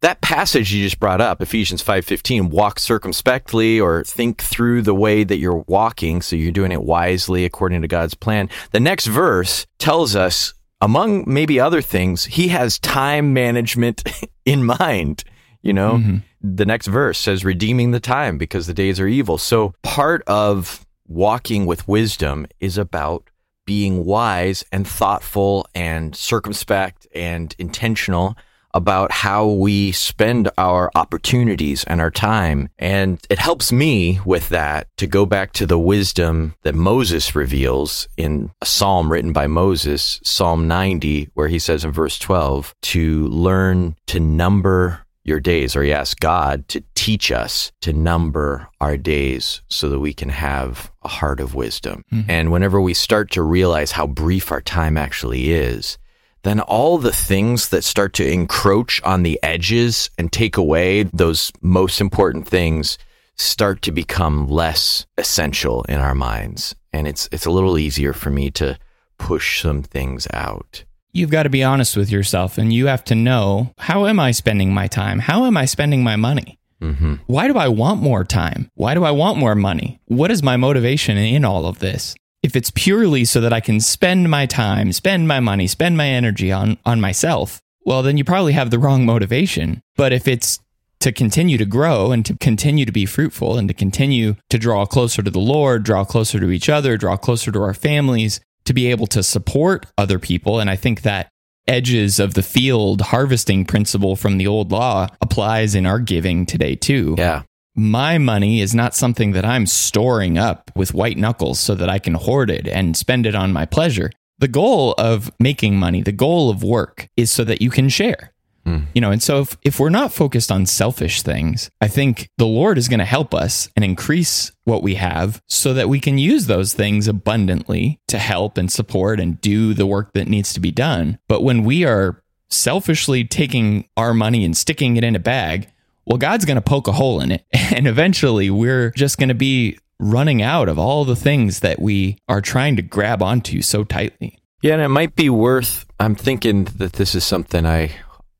That 0.06 0.20
passage 0.20 0.72
you 0.72 0.84
just 0.84 1.00
brought 1.00 1.20
up, 1.20 1.42
Ephesians 1.42 1.82
5:15, 1.82 2.48
walk 2.50 2.78
circumspectly 2.78 3.80
or 3.80 4.04
think 4.04 4.40
through 4.40 4.82
the 4.82 4.94
way 4.94 5.24
that 5.24 5.38
you're 5.38 5.64
walking 5.66 6.22
so 6.22 6.36
you're 6.36 6.52
doing 6.52 6.70
it 6.70 6.84
wisely 6.84 7.44
according 7.44 7.82
to 7.82 7.88
God's 7.88 8.14
plan. 8.14 8.48
The 8.70 8.78
next 8.78 9.06
verse 9.06 9.66
tells 9.80 10.14
us 10.14 10.54
among 10.80 11.24
maybe 11.26 11.58
other 11.58 11.82
things, 11.82 12.26
he 12.26 12.46
has 12.48 12.78
time 12.78 13.34
management 13.34 14.04
in 14.44 14.62
mind, 14.62 15.24
you 15.60 15.72
know? 15.72 15.94
Mm-hmm. 15.94 16.18
The 16.54 16.66
next 16.66 16.86
verse 16.86 17.18
says 17.18 17.44
redeeming 17.44 17.90
the 17.90 17.98
time 17.98 18.38
because 18.38 18.68
the 18.68 18.74
days 18.74 19.00
are 19.00 19.08
evil. 19.08 19.38
So 19.38 19.74
part 19.82 20.22
of 20.28 20.86
walking 21.08 21.66
with 21.66 21.88
wisdom 21.88 22.46
is 22.60 22.78
about 22.78 23.28
being 23.64 24.04
wise 24.04 24.64
and 24.70 24.86
thoughtful 24.86 25.66
and 25.74 26.14
circumspect 26.14 27.08
and 27.12 27.52
intentional 27.58 28.36
about 28.76 29.10
how 29.10 29.46
we 29.46 29.90
spend 29.90 30.50
our 30.58 30.90
opportunities 30.94 31.82
and 31.84 31.98
our 31.98 32.10
time. 32.10 32.68
And 32.78 33.18
it 33.30 33.38
helps 33.38 33.72
me 33.72 34.20
with 34.26 34.50
that 34.50 34.86
to 34.98 35.06
go 35.06 35.24
back 35.24 35.54
to 35.54 35.64
the 35.64 35.78
wisdom 35.78 36.54
that 36.62 36.74
Moses 36.74 37.34
reveals 37.34 38.06
in 38.18 38.50
a 38.60 38.66
psalm 38.66 39.10
written 39.10 39.32
by 39.32 39.46
Moses, 39.46 40.20
Psalm 40.22 40.68
90, 40.68 41.30
where 41.32 41.48
he 41.48 41.58
says 41.58 41.86
in 41.86 41.90
verse 41.90 42.18
12, 42.18 42.74
to 42.82 43.26
learn 43.28 43.96
to 44.08 44.20
number 44.20 45.06
your 45.24 45.40
days, 45.40 45.74
or 45.74 45.82
he 45.82 45.92
asks 45.92 46.14
God 46.14 46.68
to 46.68 46.84
teach 46.94 47.32
us 47.32 47.72
to 47.80 47.94
number 47.94 48.68
our 48.80 48.98
days 48.98 49.62
so 49.68 49.88
that 49.88 50.00
we 50.00 50.12
can 50.12 50.28
have 50.28 50.92
a 51.02 51.08
heart 51.08 51.40
of 51.40 51.54
wisdom. 51.54 52.04
Mm-hmm. 52.12 52.30
And 52.30 52.52
whenever 52.52 52.78
we 52.78 52.92
start 52.92 53.30
to 53.32 53.42
realize 53.42 53.92
how 53.92 54.06
brief 54.06 54.52
our 54.52 54.60
time 54.60 54.98
actually 54.98 55.50
is, 55.50 55.96
then 56.46 56.60
all 56.60 56.98
the 56.98 57.12
things 57.12 57.70
that 57.70 57.82
start 57.82 58.12
to 58.14 58.30
encroach 58.30 59.02
on 59.02 59.22
the 59.22 59.38
edges 59.42 60.10
and 60.16 60.32
take 60.32 60.56
away 60.56 61.02
those 61.04 61.52
most 61.60 62.00
important 62.00 62.46
things 62.46 62.98
start 63.36 63.82
to 63.82 63.92
become 63.92 64.46
less 64.48 65.06
essential 65.18 65.82
in 65.84 65.98
our 65.98 66.14
minds. 66.14 66.74
And 66.92 67.06
it's 67.06 67.28
it's 67.32 67.46
a 67.46 67.50
little 67.50 67.78
easier 67.78 68.12
for 68.12 68.30
me 68.30 68.50
to 68.52 68.78
push 69.18 69.62
some 69.62 69.82
things 69.82 70.26
out. 70.32 70.84
You've 71.12 71.30
got 71.30 71.44
to 71.44 71.50
be 71.50 71.64
honest 71.64 71.96
with 71.96 72.10
yourself 72.10 72.58
and 72.58 72.72
you 72.72 72.86
have 72.86 73.04
to 73.04 73.14
know 73.14 73.72
how 73.78 74.06
am 74.06 74.20
I 74.20 74.30
spending 74.30 74.72
my 74.72 74.86
time? 74.86 75.18
How 75.18 75.46
am 75.46 75.56
I 75.56 75.64
spending 75.64 76.04
my 76.04 76.16
money? 76.16 76.58
Mm-hmm. 76.82 77.14
Why 77.26 77.48
do 77.48 77.56
I 77.56 77.68
want 77.68 78.02
more 78.02 78.22
time? 78.22 78.70
Why 78.74 78.94
do 78.94 79.02
I 79.02 79.10
want 79.10 79.38
more 79.38 79.54
money? 79.54 79.98
What 80.04 80.30
is 80.30 80.42
my 80.42 80.56
motivation 80.56 81.16
in 81.16 81.44
all 81.44 81.66
of 81.66 81.78
this? 81.78 82.14
If 82.46 82.54
it's 82.54 82.70
purely 82.70 83.24
so 83.24 83.40
that 83.40 83.52
I 83.52 83.58
can 83.58 83.80
spend 83.80 84.30
my 84.30 84.46
time, 84.46 84.92
spend 84.92 85.26
my 85.26 85.40
money, 85.40 85.66
spend 85.66 85.96
my 85.96 86.06
energy 86.06 86.52
on, 86.52 86.78
on 86.86 87.00
myself, 87.00 87.60
well, 87.84 88.04
then 88.04 88.16
you 88.16 88.22
probably 88.22 88.52
have 88.52 88.70
the 88.70 88.78
wrong 88.78 89.04
motivation. 89.04 89.80
But 89.96 90.12
if 90.12 90.28
it's 90.28 90.60
to 91.00 91.10
continue 91.10 91.58
to 91.58 91.64
grow 91.64 92.12
and 92.12 92.24
to 92.24 92.36
continue 92.36 92.84
to 92.84 92.92
be 92.92 93.04
fruitful 93.04 93.58
and 93.58 93.66
to 93.66 93.74
continue 93.74 94.36
to 94.50 94.58
draw 94.58 94.86
closer 94.86 95.24
to 95.24 95.30
the 95.30 95.40
Lord, 95.40 95.82
draw 95.82 96.04
closer 96.04 96.38
to 96.38 96.52
each 96.52 96.68
other, 96.68 96.96
draw 96.96 97.16
closer 97.16 97.50
to 97.50 97.60
our 97.60 97.74
families, 97.74 98.38
to 98.64 98.72
be 98.72 98.86
able 98.92 99.08
to 99.08 99.24
support 99.24 99.86
other 99.98 100.20
people. 100.20 100.60
And 100.60 100.70
I 100.70 100.76
think 100.76 101.02
that 101.02 101.28
edges 101.66 102.20
of 102.20 102.34
the 102.34 102.44
field 102.44 103.00
harvesting 103.00 103.64
principle 103.64 104.14
from 104.14 104.38
the 104.38 104.46
old 104.46 104.70
law 104.70 105.08
applies 105.20 105.74
in 105.74 105.84
our 105.84 105.98
giving 105.98 106.46
today 106.46 106.76
too. 106.76 107.16
Yeah. 107.18 107.42
My 107.78 108.16
money 108.16 108.62
is 108.62 108.74
not 108.74 108.94
something 108.94 109.32
that 109.32 109.44
I'm 109.44 109.66
storing 109.66 110.38
up 110.38 110.70
with 110.74 110.94
white 110.94 111.18
knuckles 111.18 111.60
so 111.60 111.74
that 111.74 111.90
I 111.90 111.98
can 111.98 112.14
hoard 112.14 112.48
it 112.48 112.66
and 112.66 112.96
spend 112.96 113.26
it 113.26 113.34
on 113.34 113.52
my 113.52 113.66
pleasure. 113.66 114.10
The 114.38 114.48
goal 114.48 114.94
of 114.96 115.30
making 115.38 115.76
money, 115.76 116.00
the 116.00 116.10
goal 116.10 116.48
of 116.48 116.62
work 116.62 117.10
is 117.18 117.30
so 117.30 117.44
that 117.44 117.60
you 117.60 117.68
can 117.68 117.90
share. 117.90 118.32
Hmm. 118.64 118.84
You 118.94 119.02
know, 119.02 119.10
and 119.10 119.22
so 119.22 119.42
if, 119.42 119.58
if 119.62 119.78
we're 119.78 119.90
not 119.90 120.10
focused 120.10 120.50
on 120.50 120.64
selfish 120.64 121.20
things, 121.20 121.70
I 121.80 121.88
think 121.88 122.30
the 122.38 122.46
Lord 122.46 122.78
is 122.78 122.88
going 122.88 122.98
to 122.98 123.04
help 123.04 123.34
us 123.34 123.68
and 123.76 123.84
increase 123.84 124.52
what 124.64 124.82
we 124.82 124.94
have 124.94 125.42
so 125.46 125.74
that 125.74 125.90
we 125.90 126.00
can 126.00 126.16
use 126.16 126.46
those 126.46 126.72
things 126.72 127.06
abundantly 127.06 128.00
to 128.08 128.18
help 128.18 128.56
and 128.56 128.72
support 128.72 129.20
and 129.20 129.38
do 129.42 129.74
the 129.74 129.86
work 129.86 130.14
that 130.14 130.28
needs 130.28 130.54
to 130.54 130.60
be 130.60 130.70
done. 130.70 131.18
But 131.28 131.42
when 131.42 131.62
we 131.62 131.84
are 131.84 132.22
selfishly 132.48 133.24
taking 133.24 133.86
our 133.98 134.14
money 134.14 134.46
and 134.46 134.56
sticking 134.56 134.96
it 134.96 135.04
in 135.04 135.14
a 135.14 135.20
bag, 135.20 135.68
well, 136.06 136.18
God's 136.18 136.44
going 136.44 136.56
to 136.56 136.62
poke 136.62 136.88
a 136.88 136.92
hole 136.92 137.20
in 137.20 137.32
it. 137.32 137.44
And 137.76 137.86
eventually 137.86 138.48
we're 138.48 138.90
just 138.92 139.18
going 139.18 139.28
to 139.28 139.34
be 139.34 139.78
running 139.98 140.40
out 140.40 140.68
of 140.68 140.78
all 140.78 141.04
the 141.04 141.16
things 141.16 141.60
that 141.60 141.80
we 141.80 142.16
are 142.28 142.40
trying 142.40 142.76
to 142.76 142.82
grab 142.82 143.22
onto 143.22 143.60
so 143.60 143.82
tightly. 143.82 144.38
Yeah, 144.62 144.74
and 144.74 144.82
it 144.82 144.88
might 144.88 145.16
be 145.16 145.28
worth, 145.28 145.84
I'm 145.98 146.14
thinking 146.14 146.64
that 146.76 146.94
this 146.94 147.14
is 147.14 147.24
something 147.24 147.66
I 147.66 147.90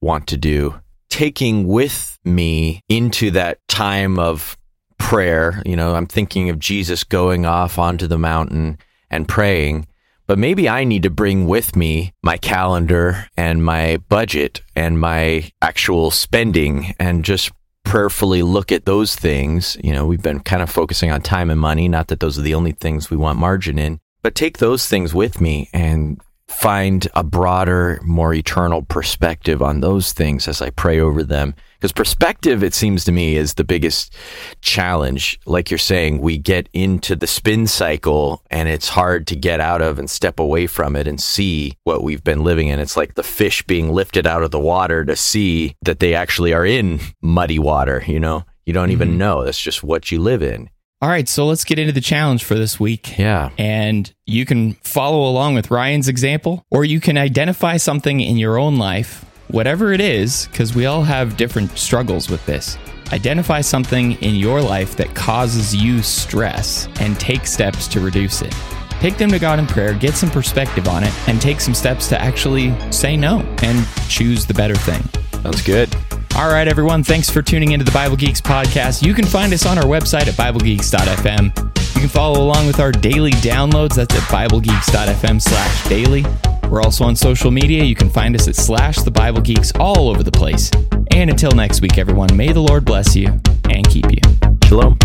want 0.01 0.29
to 0.29 0.37
do, 0.37 0.81
taking 1.11 1.67
with 1.67 2.19
me 2.25 2.81
into 2.89 3.33
that 3.33 3.59
time 3.69 4.19
of 4.19 4.57
prayer. 4.99 5.63
You 5.67 5.77
know, 5.77 5.95
I'm 5.95 6.07
thinking 6.07 6.49
of 6.51 6.59
Jesus 6.59 7.05
going 7.05 7.45
off 7.45 7.79
onto 7.79 8.07
the 8.07 8.19
mountain 8.19 8.79
and 9.11 9.29
praying. 9.29 9.87
But 10.27 10.39
maybe 10.39 10.69
I 10.69 10.85
need 10.85 11.05
to 11.05 11.11
bring 11.11 11.47
with 11.47 11.77
me 11.77 12.13
my 12.23 12.37
calendar 12.37 13.29
and 13.37 13.65
my 13.65 13.99
budget 14.09 14.61
and 14.75 14.99
my 14.99 15.51
actual 15.63 16.11
spending 16.11 16.95
and 16.99 17.25
just 17.25 17.53
prayerfully 17.87 18.43
look 18.43 18.73
at 18.73 18.85
those 18.85 19.15
things. 19.15 19.77
You 19.83 19.93
know, 19.93 20.05
we've 20.07 20.23
been 20.23 20.41
kind 20.41 20.63
of 20.63 20.69
focusing 20.69 21.11
on 21.11 21.23
time 21.23 21.51
and 21.51 21.61
money, 21.61 21.89
not 21.89 22.09
that 22.09 22.21
those 22.21 22.39
are 22.39 22.43
the 22.43 22.55
only 22.55 22.73
things 22.73 23.11
we 23.11 23.17
want 23.17 23.39
margin 23.39 23.79
in, 23.79 24.01
but 24.23 24.35
take 24.35 24.59
those 24.59 24.87
things 24.87 25.15
with 25.15 25.41
me 25.41 25.71
and 25.73 26.21
find 26.49 27.09
a 27.15 27.23
broader, 27.23 28.01
more 28.03 28.35
eternal 28.35 28.83
perspective 28.83 29.63
on 29.63 29.81
those 29.81 30.13
things 30.13 30.49
as 30.49 30.61
I 30.61 30.71
pray 30.71 30.99
over 31.01 31.23
them. 31.23 31.55
Because 31.87 31.93
perspective, 31.93 32.65
it 32.65 32.75
seems 32.75 33.05
to 33.05 33.13
me, 33.13 33.37
is 33.37 33.55
the 33.55 33.63
biggest 33.63 34.13
challenge. 34.61 35.39
Like 35.47 35.71
you're 35.71 35.79
saying, 35.79 36.19
we 36.21 36.37
get 36.37 36.69
into 36.73 37.15
the 37.15 37.29
spin 37.29 37.69
cycle 37.69 38.43
and 38.51 38.69
it's 38.69 38.89
hard 38.89 39.29
to 39.29 39.37
get 39.37 39.61
out 39.61 39.83
of 39.83 40.01
and 40.01 40.11
step 40.11 40.41
away 40.41 40.67
from 40.67 40.97
it 40.97 41.07
and 41.07 41.21
see 41.21 41.75
what 41.85 42.03
we've 42.03 42.25
been 42.25 42.43
living 42.43 42.67
in. 42.67 42.81
It's 42.81 42.97
like 42.97 43.15
the 43.15 43.23
fish 43.23 43.63
being 43.63 43.93
lifted 43.93 44.27
out 44.27 44.43
of 44.43 44.51
the 44.51 44.59
water 44.59 45.05
to 45.05 45.15
see 45.15 45.77
that 45.83 46.01
they 46.01 46.13
actually 46.17 46.53
are 46.53 46.67
in 46.67 46.99
muddy 47.23 47.61
water, 47.61 48.03
you 48.05 48.19
know? 48.19 48.45
You 48.65 48.73
don't 48.73 48.91
even 48.91 49.13
Mhm. 49.13 49.19
know. 49.19 49.45
That's 49.45 49.61
just 49.61 49.85
what 49.85 50.11
you 50.11 50.19
live 50.19 50.43
in. 50.43 50.71
All 51.03 51.11
right, 51.11 51.29
so 51.29 51.45
let's 51.45 51.63
get 51.63 51.79
into 51.79 51.93
the 51.93 52.01
challenge 52.01 52.43
for 52.43 52.55
this 52.55 52.81
week. 52.81 53.19
Yeah. 53.19 53.51
And 53.59 54.11
you 54.25 54.47
can 54.47 54.73
follow 54.83 55.29
along 55.29 55.55
with 55.55 55.71
Ryan's 55.71 56.09
example, 56.09 56.65
or 56.71 56.87
you 56.87 57.01
can 57.01 57.19
identify 57.19 57.77
something 57.77 58.19
in 58.21 58.39
your 58.39 58.59
own 58.59 58.77
life, 58.77 59.26
whatever 59.49 59.93
it 59.93 60.01
is, 60.01 60.47
because 60.49 60.75
we 60.75 60.87
all 60.87 61.03
have 61.03 61.37
different 61.37 61.77
struggles 61.79 62.29
with 62.29 62.45
this. 62.47 62.79
Identify 63.13 63.61
something 63.61 64.13
in 64.23 64.35
your 64.35 64.61
life 64.61 64.97
that 64.97 65.15
causes 65.15 65.75
you 65.75 66.03
stress 66.03 66.89
and 67.01 67.19
take 67.21 67.47
steps 67.47 67.87
to 67.89 68.01
reduce 68.01 68.43
it. 68.43 68.55
Take 69.01 69.19
them 69.19 69.31
to 69.31 69.39
God 69.39 69.59
in 69.59 69.67
prayer, 69.67 69.95
get 69.95 70.15
some 70.15 70.31
perspective 70.31 70.89
on 70.89 71.05
it, 71.05 71.13
and 71.29 71.41
take 71.41 71.61
some 71.61 71.75
steps 71.75 72.09
to 72.09 72.21
actually 72.21 72.75
say 72.91 73.17
no 73.17 73.41
and 73.63 73.87
choose 74.09 74.47
the 74.47 74.55
better 74.55 74.75
thing. 74.75 75.03
Sounds 75.43 75.63
good. 75.63 75.95
All 76.35 76.51
right, 76.51 76.67
everyone. 76.67 77.05
Thanks 77.05 77.31
for 77.31 77.43
tuning 77.43 77.73
into 77.73 77.85
the 77.85 77.93
Bible 77.93 78.17
Geeks 78.17 78.41
podcast. 78.41 79.07
You 79.07 79.15
can 79.15 79.25
find 79.25 79.53
us 79.53 79.65
on 79.65 79.79
our 79.79 79.85
website 79.85 80.27
at 80.27 80.35
BibleGeeks.fm. 80.35 81.95
You 81.95 82.01
can 82.01 82.09
follow 82.09 82.43
along 82.43 82.67
with 82.67 82.81
our 82.81 82.93
daily 82.93 83.33
downloads. 83.33 83.95
That's 83.95 84.15
at 84.15 84.23
BibleGeeks.fm 84.23 85.41
slash 85.41 85.89
daily. 85.89 86.25
We're 86.71 86.83
also 86.83 87.05
on 87.05 87.17
social 87.17 87.51
media. 87.51 87.85
You 87.85 87.95
can 87.95 88.11
find 88.11 88.35
us 88.35 88.49
at 88.49 88.57
slash 88.57 88.97
the 88.99 89.11
Bible 89.11 89.41
Geeks 89.41 89.73
all 89.79 90.09
over 90.09 90.23
the 90.23 90.33
place. 90.33 90.71
And 91.13 91.31
until 91.31 91.53
next 91.53 91.81
week, 91.81 91.99
everyone, 91.99 92.37
may 92.37 92.53
the 92.53 92.61
Lord 92.61 92.85
bless 92.85 93.15
you 93.15 93.41
and 93.71 93.89
keep 93.89 94.07
you. 94.11 94.21
Shalom. 94.67 94.99